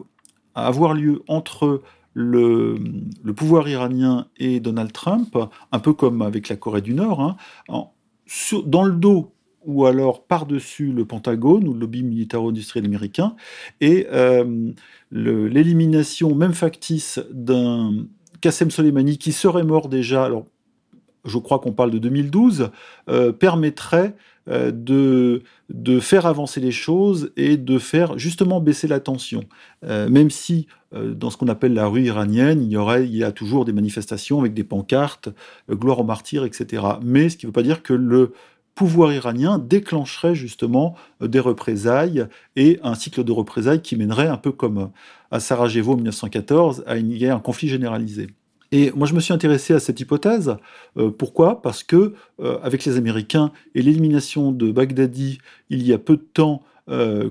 avoir 0.54 0.94
lieu 0.94 1.22
entre 1.28 1.82
le, 2.14 2.76
pouvoir 3.36 3.68
iranien 3.68 4.26
et 4.38 4.60
Donald 4.60 4.92
Trump, 4.92 5.36
un 5.70 5.78
peu 5.78 5.92
comme 5.92 6.22
avec 6.22 6.48
la 6.48 6.56
Corée 6.56 6.80
du 6.80 6.94
Nord, 6.94 7.20
hein, 7.20 7.36
dans 8.64 8.84
le 8.84 8.94
dos 8.94 9.32
ou 9.64 9.84
alors 9.84 10.24
par-dessus 10.24 10.92
le 10.92 11.04
Pentagone 11.04 11.66
ou 11.66 11.74
le 11.74 11.80
lobby 11.80 12.04
militaro-industriel 12.04 12.86
américain, 12.86 13.34
et 13.80 14.06
euh, 14.12 14.72
l'élimination, 15.10 16.34
même 16.34 16.54
factice, 16.54 17.20
d'un 17.32 18.06
Qassem 18.40 18.70
Soleimani 18.70 19.18
qui 19.18 19.32
serait 19.32 19.64
mort 19.64 19.88
déjà, 19.88 20.24
alors 20.24 20.46
je 21.24 21.38
crois 21.38 21.58
qu'on 21.58 21.72
parle 21.72 21.90
de 21.90 21.98
2012, 21.98 22.70
euh, 23.08 23.32
permettrait 23.32 24.14
de, 24.48 25.42
de 25.70 26.00
faire 26.00 26.26
avancer 26.26 26.60
les 26.60 26.70
choses 26.70 27.32
et 27.36 27.56
de 27.56 27.78
faire 27.78 28.16
justement 28.18 28.60
baisser 28.60 28.86
la 28.86 29.00
tension. 29.00 29.42
même 29.82 30.30
si 30.30 30.66
dans 30.92 31.30
ce 31.30 31.36
qu'on 31.36 31.48
appelle 31.48 31.74
la 31.74 31.88
rue 31.88 32.04
iranienne, 32.04 32.62
il 32.62 32.70
y, 32.70 32.76
aurait, 32.76 33.06
il 33.06 33.16
y 33.16 33.24
a 33.24 33.32
toujours 33.32 33.64
des 33.64 33.72
manifestations 33.72 34.38
avec 34.38 34.54
des 34.54 34.64
pancartes, 34.64 35.30
gloire 35.68 35.98
aux 35.98 36.04
martyrs, 36.04 36.44
etc. 36.44 36.84
Mais 37.02 37.28
ce 37.28 37.36
qui 37.36 37.46
ne 37.46 37.48
veut 37.48 37.52
pas 37.52 37.64
dire 37.64 37.82
que 37.82 37.92
le 37.92 38.32
pouvoir 38.76 39.12
iranien 39.12 39.58
déclencherait 39.58 40.36
justement 40.36 40.94
euh, 41.20 41.26
des 41.26 41.40
représailles 41.40 42.28
et 42.54 42.78
un 42.84 42.94
cycle 42.94 43.24
de 43.24 43.32
représailles 43.32 43.82
qui 43.82 43.96
mènerait 43.96 44.28
un 44.28 44.36
peu 44.36 44.52
comme 44.52 44.78
euh, 44.78 44.86
à 45.32 45.40
Sarajevo 45.40 45.94
en 45.94 45.96
1914 45.96 46.84
à 46.86 46.96
une 46.96 47.16
guerre, 47.16 47.36
un 47.36 47.40
conflit 47.40 47.68
généralisé. 47.68 48.28
Et 48.72 48.92
moi, 48.92 49.06
je 49.06 49.14
me 49.14 49.20
suis 49.20 49.32
intéressé 49.32 49.74
à 49.74 49.80
cette 49.80 50.00
hypothèse. 50.00 50.56
Euh, 50.96 51.10
pourquoi? 51.10 51.62
Parce 51.62 51.82
que, 51.82 52.14
avec 52.62 52.84
les 52.84 52.96
Américains 52.96 53.52
et 53.74 53.82
l'élimination 53.82 54.52
de 54.52 54.70
Baghdadi 54.70 55.38
il 55.70 55.86
y 55.86 55.92
a 55.92 55.98
peu 55.98 56.16
de 56.16 56.26
temps, 56.32 56.62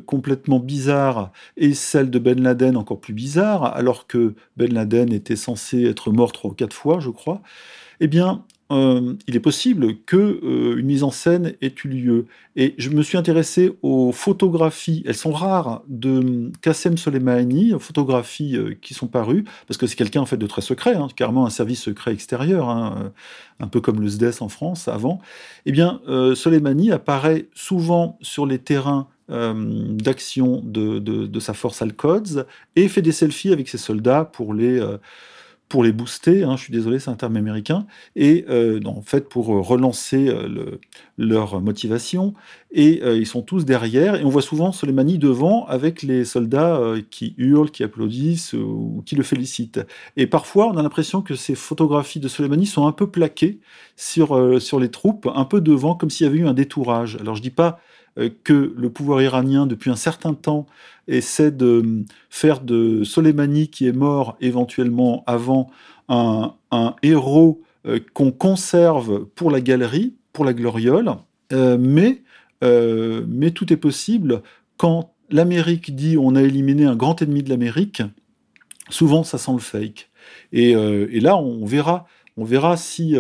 complètement 0.06 0.60
bizarre, 0.60 1.32
et 1.56 1.74
celle 1.74 2.10
de 2.10 2.20
Ben 2.20 2.42
Laden 2.42 2.76
encore 2.76 3.00
plus 3.00 3.14
bizarre, 3.14 3.64
alors 3.64 4.06
que 4.06 4.36
Ben 4.58 4.74
Laden 4.74 5.14
était 5.14 5.38
censé 5.38 5.86
être 5.86 6.12
mort 6.12 6.34
trois 6.34 6.52
ou 6.52 6.54
quatre 6.54 6.76
fois, 6.76 7.00
je 7.00 7.10
crois, 7.10 7.42
eh 8.02 8.08
bien, 8.08 8.44
euh, 8.72 9.14
il 9.28 9.36
est 9.36 9.42
possible 9.42 9.96
que 10.08 10.16
euh, 10.16 10.78
une 10.78 10.88
mise 10.88 11.04
en 11.04 11.12
scène 11.12 11.54
ait 11.62 11.74
eu 11.84 11.88
lieu. 11.88 12.26
Et 12.56 12.74
je 12.80 12.90
me 12.90 13.04
suis 13.04 13.18
intéressé 13.18 13.78
aux 13.84 14.12
photographies, 14.12 15.04
elles 15.06 15.16
sont 15.16 15.34
rares, 15.34 15.84
de 15.88 16.52
Qassem 16.62 16.98
Soleimani, 16.98 17.74
photographies 17.80 18.56
euh, 18.58 18.76
qui 18.82 18.96
sont 18.96 19.08
parues, 19.08 19.44
parce 19.68 19.78
que 19.78 19.86
c'est 19.86 19.96
quelqu'un 19.96 20.22
en 20.22 20.26
fait 20.26 20.38
de 20.38 20.48
très 20.48 20.62
secret, 20.62 20.96
hein, 20.96 21.08
carrément 21.16 21.46
un 21.46 21.52
service 21.52 21.84
secret 21.84 22.12
extérieur, 22.12 22.70
hein, 22.70 23.12
un 23.60 23.68
peu 23.68 23.82
comme 23.82 24.02
le 24.02 24.08
SDES 24.08 24.42
en 24.42 24.50
France 24.50 24.88
avant. 24.88 25.22
Eh 25.68 25.72
bien, 25.72 26.02
Soleimani 26.36 26.92
apparaît 26.92 27.48
souvent 27.54 28.18
sur 28.22 28.46
les 28.46 28.60
terrains 28.60 29.08
d'action 29.28 30.62
de, 30.64 31.40
sa 31.40 31.54
force 31.54 31.82
Al-Quds 31.82 32.46
et 32.76 32.88
fait 32.88 33.02
des 33.02 33.12
selfies 33.12 33.52
avec 33.52 33.70
ses 33.70 33.78
soldats 33.78 34.26
pour 34.26 34.54
les, 34.54 34.80
pour 35.68 35.84
les 35.84 35.92
booster, 35.92 36.44
hein, 36.44 36.56
je 36.58 36.64
suis 36.64 36.74
désolé, 36.74 37.00
c'est 37.00 37.10
un 37.10 37.16
terme 37.16 37.38
américain, 37.38 37.88
et 38.16 38.46
euh, 38.50 38.80
en 38.86 39.02
fait 39.02 39.28
pour 39.28 39.54
euh, 39.54 39.62
relancer 39.62 40.28
euh, 40.28 40.80
leur 41.18 41.60
motivation. 41.60 42.34
Et 42.72 43.02
ils 43.06 43.26
sont 43.26 43.42
tous 43.42 43.64
derrière, 43.64 44.16
et 44.16 44.26
on 44.26 44.30
voit 44.30 44.42
souvent 44.42 44.74
Soleimani 44.74 45.18
devant 45.18 45.66
avec 45.68 46.04
les 46.04 46.26
soldats 46.26 46.82
qui 47.10 47.34
hurlent, 47.38 47.72
qui 47.72 47.84
applaudissent 47.84 48.52
ou 48.52 49.02
qui 49.06 49.16
le 49.16 49.24
félicitent. 49.24 49.80
Et 50.18 50.28
parfois, 50.28 50.68
on 50.68 50.76
a 50.76 50.84
l'impression 50.84 51.22
que 51.22 51.36
ces 51.36 51.56
photographies 51.56 52.20
de 52.20 52.28
Soleimani 52.28 52.66
sont 52.66 52.86
un 52.86 52.92
peu 52.92 53.10
plaquées 53.10 53.62
sur, 53.96 54.62
sur 54.62 54.82
les 54.82 54.92
troupes, 54.92 55.26
un 55.34 55.46
peu 55.46 55.62
devant, 55.62 55.96
comme 55.96 56.10
s'il 56.10 56.26
y 56.26 56.30
avait 56.30 56.40
eu 56.40 56.48
un 56.48 56.54
détourage. 56.54 57.16
Alors 57.22 57.36
je 57.36 57.42
dis 57.42 57.50
pas 57.50 57.80
que 58.44 58.74
le 58.78 58.90
pouvoir 58.90 59.22
iranien, 59.22 59.68
depuis 59.68 59.90
un 59.90 59.96
certain 59.96 60.34
temps, 60.34 60.66
essaie 61.08 61.52
de 61.52 62.04
faire 62.30 62.62
de 62.62 63.04
Soleimani, 63.04 63.68
qui 63.68 63.88
est 63.88 63.94
mort 63.94 64.38
éventuellement 64.40 65.24
avant, 65.28 65.70
un, 66.08 66.96
héros 67.04 67.62
euh, 67.88 68.00
qu'on 68.14 68.32
conserve 68.32 69.26
pour 69.36 69.52
la 69.52 69.62
galerie, 69.62 70.16
pour 70.34 70.46
la 70.46 70.54
gloriole, 70.54 71.12
euh, 71.54 71.78
mais, 71.80 72.22
euh, 72.64 73.26
mais 73.28 73.52
tout 73.52 73.72
est 73.72 73.78
possible 73.78 74.42
quand 74.78 75.14
l'Amérique 75.30 75.96
dit 75.96 76.18
on 76.18 76.36
a 76.36 76.42
éliminé 76.42 76.86
un 76.86 76.96
grand 76.96 77.22
ennemi 77.22 77.44
de 77.44 77.50
l'Amérique, 77.50 78.04
souvent 78.90 79.24
ça 79.24 79.38
sent 79.38 79.54
le 79.54 79.60
fake. 79.60 80.10
Et, 80.52 80.72
et, 80.72 81.20
là, 81.20 81.38
on 81.38 81.66
verra, 81.66 82.08
on 82.36 82.46
verra 82.46 82.78
si 82.78 83.16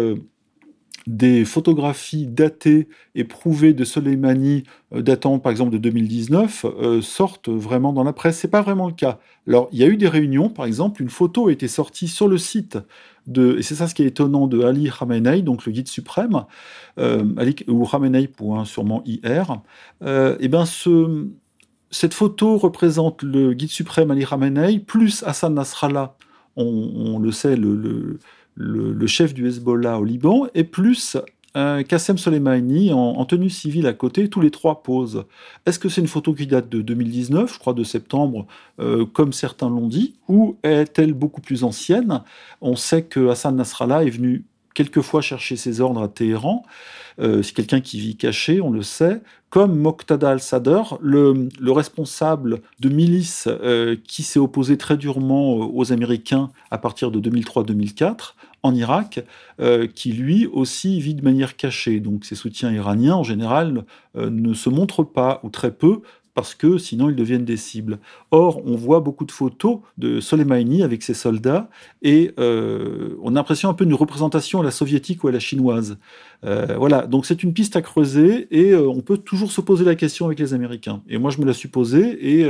des 1.07 1.45
photographies 1.45 2.25
datées 2.25 2.87
et 3.13 3.23
prouvées 3.23 3.73
de 3.73 3.83
Soleimani 3.83 4.63
euh, 4.93 5.01
datant 5.01 5.37
par 5.39 5.51
exemple 5.51 5.71
de 5.71 5.77
2019 5.77 6.65
euh, 6.65 7.01
sortent 7.01 7.49
vraiment 7.49 7.93
dans 7.93 8.03
la 8.03 8.13
presse. 8.13 8.39
C'est 8.39 8.47
pas 8.47 8.61
vraiment 8.61 8.87
le 8.87 8.93
cas. 8.93 9.19
Alors 9.47 9.69
il 9.71 9.79
y 9.79 9.83
a 9.83 9.87
eu 9.87 9.97
des 9.97 10.07
réunions, 10.07 10.49
par 10.49 10.65
exemple, 10.65 11.01
une 11.01 11.09
photo 11.09 11.47
a 11.47 11.51
été 11.51 11.67
sortie 11.67 12.07
sur 12.07 12.27
le 12.27 12.37
site 12.37 12.77
de, 13.27 13.57
et 13.57 13.63
c'est 13.63 13.75
ça 13.75 13.87
ce 13.87 13.95
qui 13.95 14.03
est 14.03 14.07
étonnant, 14.07 14.47
de 14.47 14.63
Ali 14.63 14.89
Khamenei, 14.89 15.41
donc 15.41 15.65
le 15.65 15.71
guide 15.71 15.87
suprême, 15.87 16.45
euh, 16.99 17.23
Ali, 17.37 17.55
ou 17.67 17.85
Khamenei 17.85 18.27
pour 18.27 18.65
sûrement 18.67 19.03
IR. 19.05 19.61
et 20.03 20.47
ben 20.47 20.65
ce, 20.65 21.27
cette 21.91 22.13
photo 22.13 22.57
représente 22.57 23.23
le 23.23 23.53
guide 23.53 23.69
suprême 23.69 24.11
Ali 24.11 24.25
Khamenei 24.25 24.79
plus 24.79 25.23
Hassan 25.23 25.53
Nasrallah. 25.53 26.15
On, 26.57 27.19
le 27.19 27.31
sait, 27.31 27.57
le, 27.57 28.19
chef 29.07 29.33
du 29.33 29.47
Hezbollah 29.47 29.99
au 29.99 30.03
Liban, 30.03 30.47
et 30.53 30.63
plus 30.63 31.17
un 31.55 31.83
Qassem 31.83 32.17
Soleimani 32.17 32.91
en, 32.91 33.23
tenue 33.25 33.49
civile 33.49 33.87
à 33.87 33.93
côté, 33.93 34.29
tous 34.29 34.41
les 34.41 34.51
trois 34.51 34.83
posent. 34.83 35.23
Est-ce 35.65 35.79
que 35.79 35.87
c'est 35.87 36.01
une 36.01 36.07
photo 36.07 36.33
qui 36.33 36.47
date 36.47 36.67
de 36.69 36.81
2019, 36.81 37.53
je 37.53 37.59
crois 37.59 37.73
de 37.73 37.83
septembre, 37.83 38.45
euh, 38.79 39.05
comme 39.05 39.31
certains 39.31 39.69
l'ont 39.69 39.87
dit, 39.87 40.15
ou 40.27 40.57
est-elle 40.63 41.13
beaucoup 41.13 41.41
plus 41.41 41.63
ancienne? 41.63 42.21
On 42.59 42.75
sait 42.75 43.03
que 43.03 43.29
Hassan 43.29 43.55
Nasrallah 43.55 44.03
est 44.03 44.09
venu 44.09 44.43
quelquefois 44.75 45.21
chercher 45.21 45.55
ses 45.55 45.81
ordres 45.81 46.03
à 46.03 46.07
Téhéran. 46.07 46.63
Euh, 47.19 47.41
c'est 47.41 47.55
quelqu'un 47.55 47.81
qui 47.81 47.99
vit 47.99 48.17
caché, 48.17 48.61
on 48.61 48.69
le 48.69 48.83
sait, 48.83 49.21
comme 49.49 49.79
Moqtada 49.79 50.31
al-Sadr, 50.31 50.97
le, 51.01 51.49
responsable 51.71 52.61
de 52.81 52.89
milice 52.89 53.47
euh, 53.47 53.95
qui 54.05 54.21
s'est 54.21 54.37
opposé 54.37 54.77
très 54.77 54.97
durement 54.97 55.55
aux 55.55 55.91
Américains 55.93 56.51
à 56.71 56.77
partir 56.77 57.09
de 57.09 57.19
2003-2004 57.19 58.33
en 58.63 58.75
Irak, 58.75 59.23
euh, 59.61 59.87
qui 59.87 60.11
lui 60.11 60.45
aussi 60.47 60.99
vit 60.99 61.13
de 61.13 61.23
manière 61.23 61.55
cachée. 61.55 62.01
Donc 62.01 62.25
ses 62.25 62.35
soutiens 62.35 62.71
iraniens, 62.71 63.15
en 63.15 63.23
général, 63.23 63.85
ne 64.15 64.53
se 64.53 64.69
montrent 64.69 65.03
pas, 65.03 65.39
ou 65.43 65.49
très 65.49 65.71
peu, 65.71 66.01
parce 66.35 66.53
que 66.53 66.77
sinon 66.77 67.09
ils 67.09 67.15
deviennent 67.15 67.45
des 67.45 67.57
cibles. 67.57 67.97
Or, 68.29 68.61
on 68.65 68.75
voit 68.75 68.99
beaucoup 68.99 69.25
de 69.25 69.31
photos 69.31 69.79
de 69.97 70.19
Soleimani 70.19 70.83
avec 70.83 71.01
ses 71.01 71.15
soldats 71.15 71.69
et 72.03 72.33
euh, 72.39 73.15
on 73.23 73.31
a 73.31 73.35
l'impression 73.35 73.69
un 73.69 73.73
peu 73.73 73.85
d'une 73.85 73.95
représentation 73.95 74.59
à 74.59 74.63
la 74.63 74.71
soviétique 74.71 75.23
ou 75.23 75.29
à 75.29 75.31
la 75.31 75.39
chinoise. 75.39 75.97
Euh, 76.43 76.75
voilà, 76.77 77.07
donc 77.07 77.25
c'est 77.25 77.41
une 77.41 77.53
piste 77.53 77.75
à 77.75 77.81
creuser 77.81 78.47
et 78.51 78.71
euh, 78.71 78.87
on 78.87 79.01
peut 79.01 79.17
toujours 79.17 79.51
se 79.51 79.61
poser 79.61 79.85
la 79.85 79.95
question 79.95 80.27
avec 80.27 80.37
les 80.37 80.53
Américains. 80.53 81.01
Et 81.07 81.17
moi, 81.17 81.31
je 81.31 81.39
me 81.39 81.45
la 81.45 81.53
suis 81.53 81.69
posée 81.69 82.39
et 82.39 82.45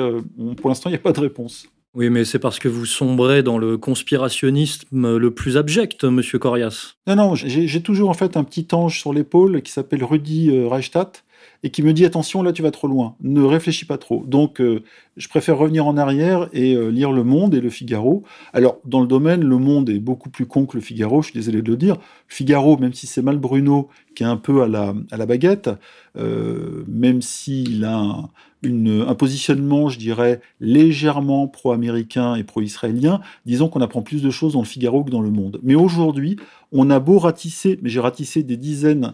pour 0.57 0.69
l'instant, 0.69 0.89
il 0.89 0.93
n'y 0.93 0.97
a 0.97 1.01
pas 1.01 1.13
de 1.13 1.19
réponse. 1.19 1.67
Oui, 1.93 2.09
mais 2.09 2.25
c'est 2.25 2.39
parce 2.39 2.59
que 2.59 2.67
vous 2.67 2.85
sombrez 2.85 3.41
dans 3.41 3.57
le 3.57 3.77
conspirationnisme 3.77 5.15
le 5.15 5.31
plus 5.31 5.55
abject, 5.55 6.03
monsieur 6.03 6.39
Corias. 6.39 6.95
Non, 7.07 7.15
non, 7.15 7.35
j'ai 7.35 7.81
toujours 7.81 8.09
en 8.09 8.13
fait 8.13 8.35
un 8.35 8.43
petit 8.43 8.67
ange 8.73 8.99
sur 8.99 9.13
l'épaule 9.13 9.61
qui 9.61 9.71
s'appelle 9.71 10.03
Rudy 10.03 10.65
Reichstadt 10.65 11.23
et 11.63 11.69
qui 11.69 11.83
me 11.83 11.93
dit 11.93 12.05
attention, 12.05 12.43
là 12.43 12.53
tu 12.53 12.61
vas 12.61 12.71
trop 12.71 12.87
loin, 12.87 13.15
ne 13.21 13.41
réfléchis 13.41 13.85
pas 13.85 13.97
trop. 13.97 14.23
Donc 14.25 14.61
euh, 14.61 14.83
je 15.17 15.27
préfère 15.27 15.57
revenir 15.57 15.85
en 15.87 15.97
arrière 15.97 16.49
et 16.53 16.75
euh, 16.75 16.89
lire 16.89 17.11
Le 17.11 17.23
Monde 17.23 17.55
et 17.55 17.61
Le 17.61 17.69
Figaro. 17.69 18.23
Alors 18.53 18.79
dans 18.85 19.01
le 19.01 19.07
domaine, 19.07 19.43
Le 19.43 19.57
Monde 19.57 19.89
est 19.89 19.99
beaucoup 19.99 20.29
plus 20.29 20.45
con 20.45 20.65
que 20.65 20.77
Le 20.77 20.81
Figaro, 20.81 21.21
je 21.21 21.31
suis 21.31 21.39
désolé 21.39 21.61
de 21.61 21.69
le 21.71 21.77
dire. 21.77 21.95
Le 21.95 22.33
Figaro, 22.33 22.77
même 22.77 22.93
si 22.93 23.07
c'est 23.07 23.21
mal 23.21 23.37
Bruno 23.37 23.89
qui 24.15 24.23
est 24.23 24.27
un 24.27 24.37
peu 24.37 24.63
à 24.63 24.67
la, 24.67 24.93
à 25.11 25.17
la 25.17 25.25
baguette, 25.25 25.69
euh, 26.17 26.85
même 26.87 27.21
s'il 27.21 27.83
a 27.83 27.97
un, 27.97 28.29
un 28.63 29.15
positionnement, 29.15 29.89
je 29.89 29.99
dirais, 29.99 30.41
légèrement 30.59 31.47
pro-américain 31.47 32.35
et 32.35 32.43
pro-israélien, 32.43 33.21
disons 33.45 33.67
qu'on 33.67 33.81
apprend 33.81 34.01
plus 34.01 34.21
de 34.21 34.29
choses 34.29 34.53
dans 34.53 34.61
Le 34.61 34.65
Figaro 34.65 35.03
que 35.03 35.11
dans 35.11 35.21
Le 35.21 35.31
Monde. 35.31 35.59
Mais 35.63 35.75
aujourd'hui, 35.75 36.37
on 36.71 36.89
a 36.89 36.99
beau 36.99 37.19
ratisser, 37.19 37.79
mais 37.81 37.89
j'ai 37.89 37.99
ratissé 37.99 38.43
des 38.43 38.57
dizaines 38.57 39.13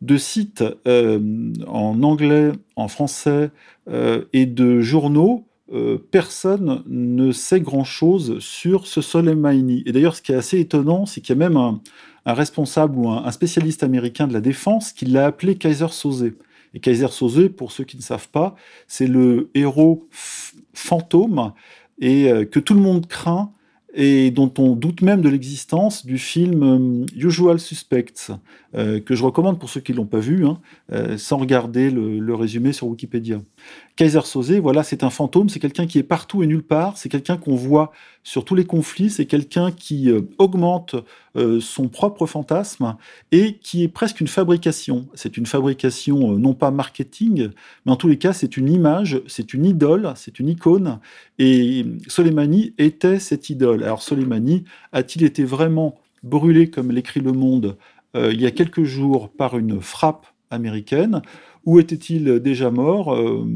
de 0.00 0.16
sites 0.16 0.64
euh, 0.86 1.52
en 1.66 2.02
anglais, 2.02 2.52
en 2.76 2.88
français 2.88 3.50
euh, 3.88 4.24
et 4.32 4.46
de 4.46 4.80
journaux, 4.80 5.46
euh, 5.72 5.98
personne 6.10 6.82
ne 6.86 7.32
sait 7.32 7.60
grand-chose 7.60 8.38
sur 8.38 8.86
ce 8.86 9.00
Soleimani. 9.00 9.82
Et 9.86 9.92
d'ailleurs, 9.92 10.14
ce 10.14 10.22
qui 10.22 10.32
est 10.32 10.36
assez 10.36 10.60
étonnant, 10.60 11.06
c'est 11.06 11.20
qu'il 11.20 11.34
y 11.34 11.42
a 11.42 11.48
même 11.48 11.56
un, 11.56 11.80
responsable 12.26 12.98
ou 12.98 13.08
un, 13.08 13.30
spécialiste 13.30 13.82
américain 13.82 14.26
de 14.26 14.32
la 14.32 14.40
défense 14.40 14.92
qui 14.92 15.06
l'a 15.06 15.26
appelé 15.26 15.56
Kaiser 15.56 15.88
Soze. 15.90 16.32
Et 16.74 16.80
Kaiser 16.80 17.08
Soze, 17.08 17.48
pour 17.56 17.72
ceux 17.72 17.84
qui 17.84 17.96
ne 17.96 18.02
savent 18.02 18.28
pas, 18.28 18.54
c'est 18.86 19.06
le 19.06 19.50
héros 19.54 20.08
fantôme 20.74 21.52
et 22.00 22.24
que 22.50 22.58
tout 22.58 22.74
le 22.74 22.80
monde 22.80 23.06
craint 23.06 23.52
et 23.98 24.30
dont 24.30 24.52
on 24.58 24.76
doute 24.76 25.00
même 25.00 25.22
de 25.22 25.30
l'existence 25.30 26.04
du 26.04 26.18
film 26.18 26.62
euh, 26.62 27.06
Usual 27.16 27.58
Suspects, 27.58 28.30
euh, 28.74 29.00
que 29.00 29.14
je 29.14 29.24
recommande 29.24 29.58
pour 29.58 29.70
ceux 29.70 29.80
qui 29.80 29.92
ne 29.92 29.96
l'ont 29.96 30.06
pas 30.06 30.20
vu, 30.20 30.46
hein, 30.46 30.60
euh, 30.92 31.16
sans 31.16 31.38
regarder 31.38 31.90
le, 31.90 32.34
résumé 32.34 32.74
sur 32.74 32.88
Wikipédia. 32.88 33.40
Kaiser 33.96 34.20
Soze, 34.24 34.52
voilà, 34.52 34.82
c'est 34.82 35.02
un 35.02 35.08
fantôme, 35.08 35.48
c'est 35.48 35.58
quelqu'un 35.58 35.86
qui 35.86 35.98
est 35.98 36.02
partout 36.02 36.42
et 36.42 36.46
nulle 36.46 36.62
part, 36.62 36.98
c'est 36.98 37.08
quelqu'un 37.08 37.38
qu'on 37.38 37.54
voit 37.54 37.92
sur 38.22 38.44
tous 38.44 38.54
les 38.54 38.66
conflits, 38.66 39.08
c'est 39.08 39.24
quelqu'un 39.24 39.70
qui 39.70 40.10
augmente 40.36 40.96
son 41.60 41.88
propre 41.88 42.26
fantasme 42.26 42.96
et 43.32 43.54
qui 43.54 43.84
est 43.84 43.88
presque 43.88 44.20
une 44.20 44.28
fabrication. 44.28 45.08
C'est 45.14 45.38
une 45.38 45.46
fabrication 45.46 46.36
non 46.36 46.52
pas 46.52 46.70
marketing, 46.70 47.48
mais 47.86 47.92
en 47.92 47.96
tous 47.96 48.08
les 48.08 48.18
cas, 48.18 48.34
c'est 48.34 48.58
une 48.58 48.68
image, 48.68 49.22
c'est 49.28 49.54
une 49.54 49.64
idole, 49.64 50.12
c'est 50.16 50.40
une 50.40 50.48
icône, 50.48 50.98
et 51.38 51.86
Soleimani 52.06 52.74
était 52.76 53.18
cette 53.18 53.48
idole. 53.48 53.85
Alors 53.86 54.02
Soleimani 54.02 54.64
a-t-il 54.92 55.24
été 55.24 55.44
vraiment 55.44 56.00
brûlé, 56.24 56.70
comme 56.70 56.90
l'écrit 56.90 57.20
Le 57.20 57.30
Monde, 57.30 57.76
euh, 58.16 58.32
il 58.32 58.40
y 58.40 58.46
a 58.46 58.50
quelques 58.50 58.82
jours 58.82 59.30
par 59.30 59.56
une 59.56 59.80
frappe 59.80 60.26
américaine, 60.50 61.22
ou 61.64 61.78
était-il 61.78 62.40
déjà 62.40 62.70
mort 62.70 63.14
euh, 63.14 63.46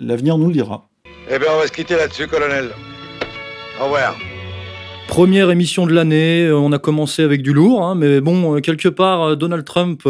L'avenir 0.00 0.38
nous 0.38 0.48
le 0.48 0.52
dira. 0.52 0.88
Eh 1.30 1.38
bien, 1.38 1.48
on 1.54 1.58
va 1.58 1.68
se 1.68 1.72
quitter 1.72 1.94
là-dessus, 1.94 2.26
colonel. 2.26 2.70
Au 3.80 3.84
revoir. 3.84 4.16
Première 5.06 5.52
émission 5.52 5.86
de 5.86 5.92
l'année, 5.92 6.50
on 6.52 6.72
a 6.72 6.78
commencé 6.80 7.22
avec 7.22 7.42
du 7.42 7.52
lourd, 7.52 7.84
hein, 7.84 7.94
mais 7.94 8.20
bon, 8.20 8.60
quelque 8.60 8.88
part, 8.88 9.36
Donald 9.36 9.64
Trump 9.64 10.02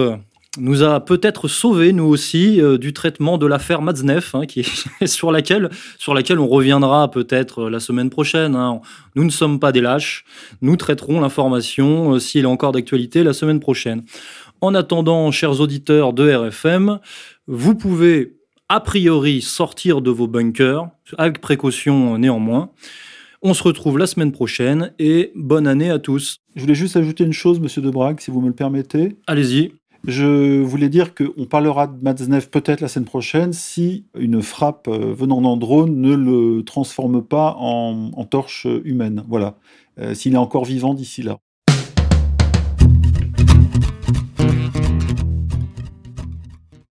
nous 0.59 0.83
a 0.83 1.01
peut-être 1.05 1.49
sauvé 1.49 1.93
nous 1.93 2.05
aussi 2.05 2.61
euh, 2.61 2.79
du 2.79 2.93
traitement 2.93 3.39
de 3.39 3.47
l'affaire 3.47 3.83
Matzneff, 3.83 4.35
hein, 4.35 4.47
qui 4.47 4.61
est 4.61 5.07
sur 5.07 5.33
laquelle 5.33 5.71
sur 5.99 6.15
laquelle 6.15 6.39
on 6.39 6.49
reviendra 6.49 7.11
peut-être 7.11 7.65
euh, 7.65 7.71
la 7.71 7.81
semaine 7.81 8.11
prochaine. 8.11 8.55
Hein. 8.55 8.81
Nous 9.15 9.25
ne 9.25 9.31
sommes 9.31 9.61
pas 9.61 9.73
des 9.73 9.81
lâches. 9.81 10.25
Nous 10.63 10.77
traiterons 10.77 11.21
l'information 11.21 12.15
euh, 12.15 12.19
s'il 12.19 12.43
est 12.43 12.47
encore 12.47 12.73
d'actualité 12.73 13.23
la 13.23 13.33
semaine 13.33 13.61
prochaine. 13.61 14.05
En 14.61 14.75
attendant, 14.75 15.31
chers 15.31 15.61
auditeurs 15.61 16.13
de 16.13 16.31
RFM, 16.31 16.99
vous 17.47 17.75
pouvez 17.75 18.37
a 18.69 18.81
priori 18.81 19.43
sortir 19.43 20.01
de 20.01 20.11
vos 20.11 20.27
bunkers 20.27 20.89
avec 21.19 21.41
précaution 21.41 22.19
néanmoins. 22.19 22.71
On 23.43 23.55
se 23.55 23.63
retrouve 23.63 23.99
la 23.99 24.07
semaine 24.07 24.33
prochaine 24.33 24.93
et 24.99 25.31
bonne 25.37 25.67
année 25.67 25.91
à 25.91 25.99
tous. 25.99 26.39
Je 26.57 26.63
voulais 26.63 26.75
juste 26.75 26.97
ajouter 26.97 27.23
une 27.23 27.35
chose, 27.35 27.61
monsieur 27.61 27.83
Debrague, 27.83 28.19
si 28.19 28.31
vous 28.31 28.41
me 28.41 28.49
le 28.49 28.55
permettez. 28.55 29.17
Allez-y. 29.27 29.73
Je 30.07 30.63
voulais 30.63 30.89
dire 30.89 31.15
qu'on 31.17 31.47
parlera 31.47 31.89
de 31.89 32.01
Matzneff 32.01 32.49
peut-être 32.49 32.81
la 32.81 32.87
semaine 32.87 33.07
prochaine 33.07 33.53
si 33.53 34.07
une 34.17 34.41
frappe 34.41 34.87
euh, 34.87 35.13
venant 35.13 35.43
d'un 35.43 35.57
drone 35.57 36.01
ne 36.01 36.15
le 36.15 36.63
transforme 36.63 37.25
pas 37.25 37.57
en, 37.59 38.25
torche 38.25 38.69
humaine. 38.85 39.25
Voilà. 39.29 39.57
Euh, 39.99 40.15
s'il 40.15 40.35
est 40.35 40.39
encore 40.39 40.65
vivant 40.65 40.95
d'ici 40.95 41.23
là. 41.23 41.39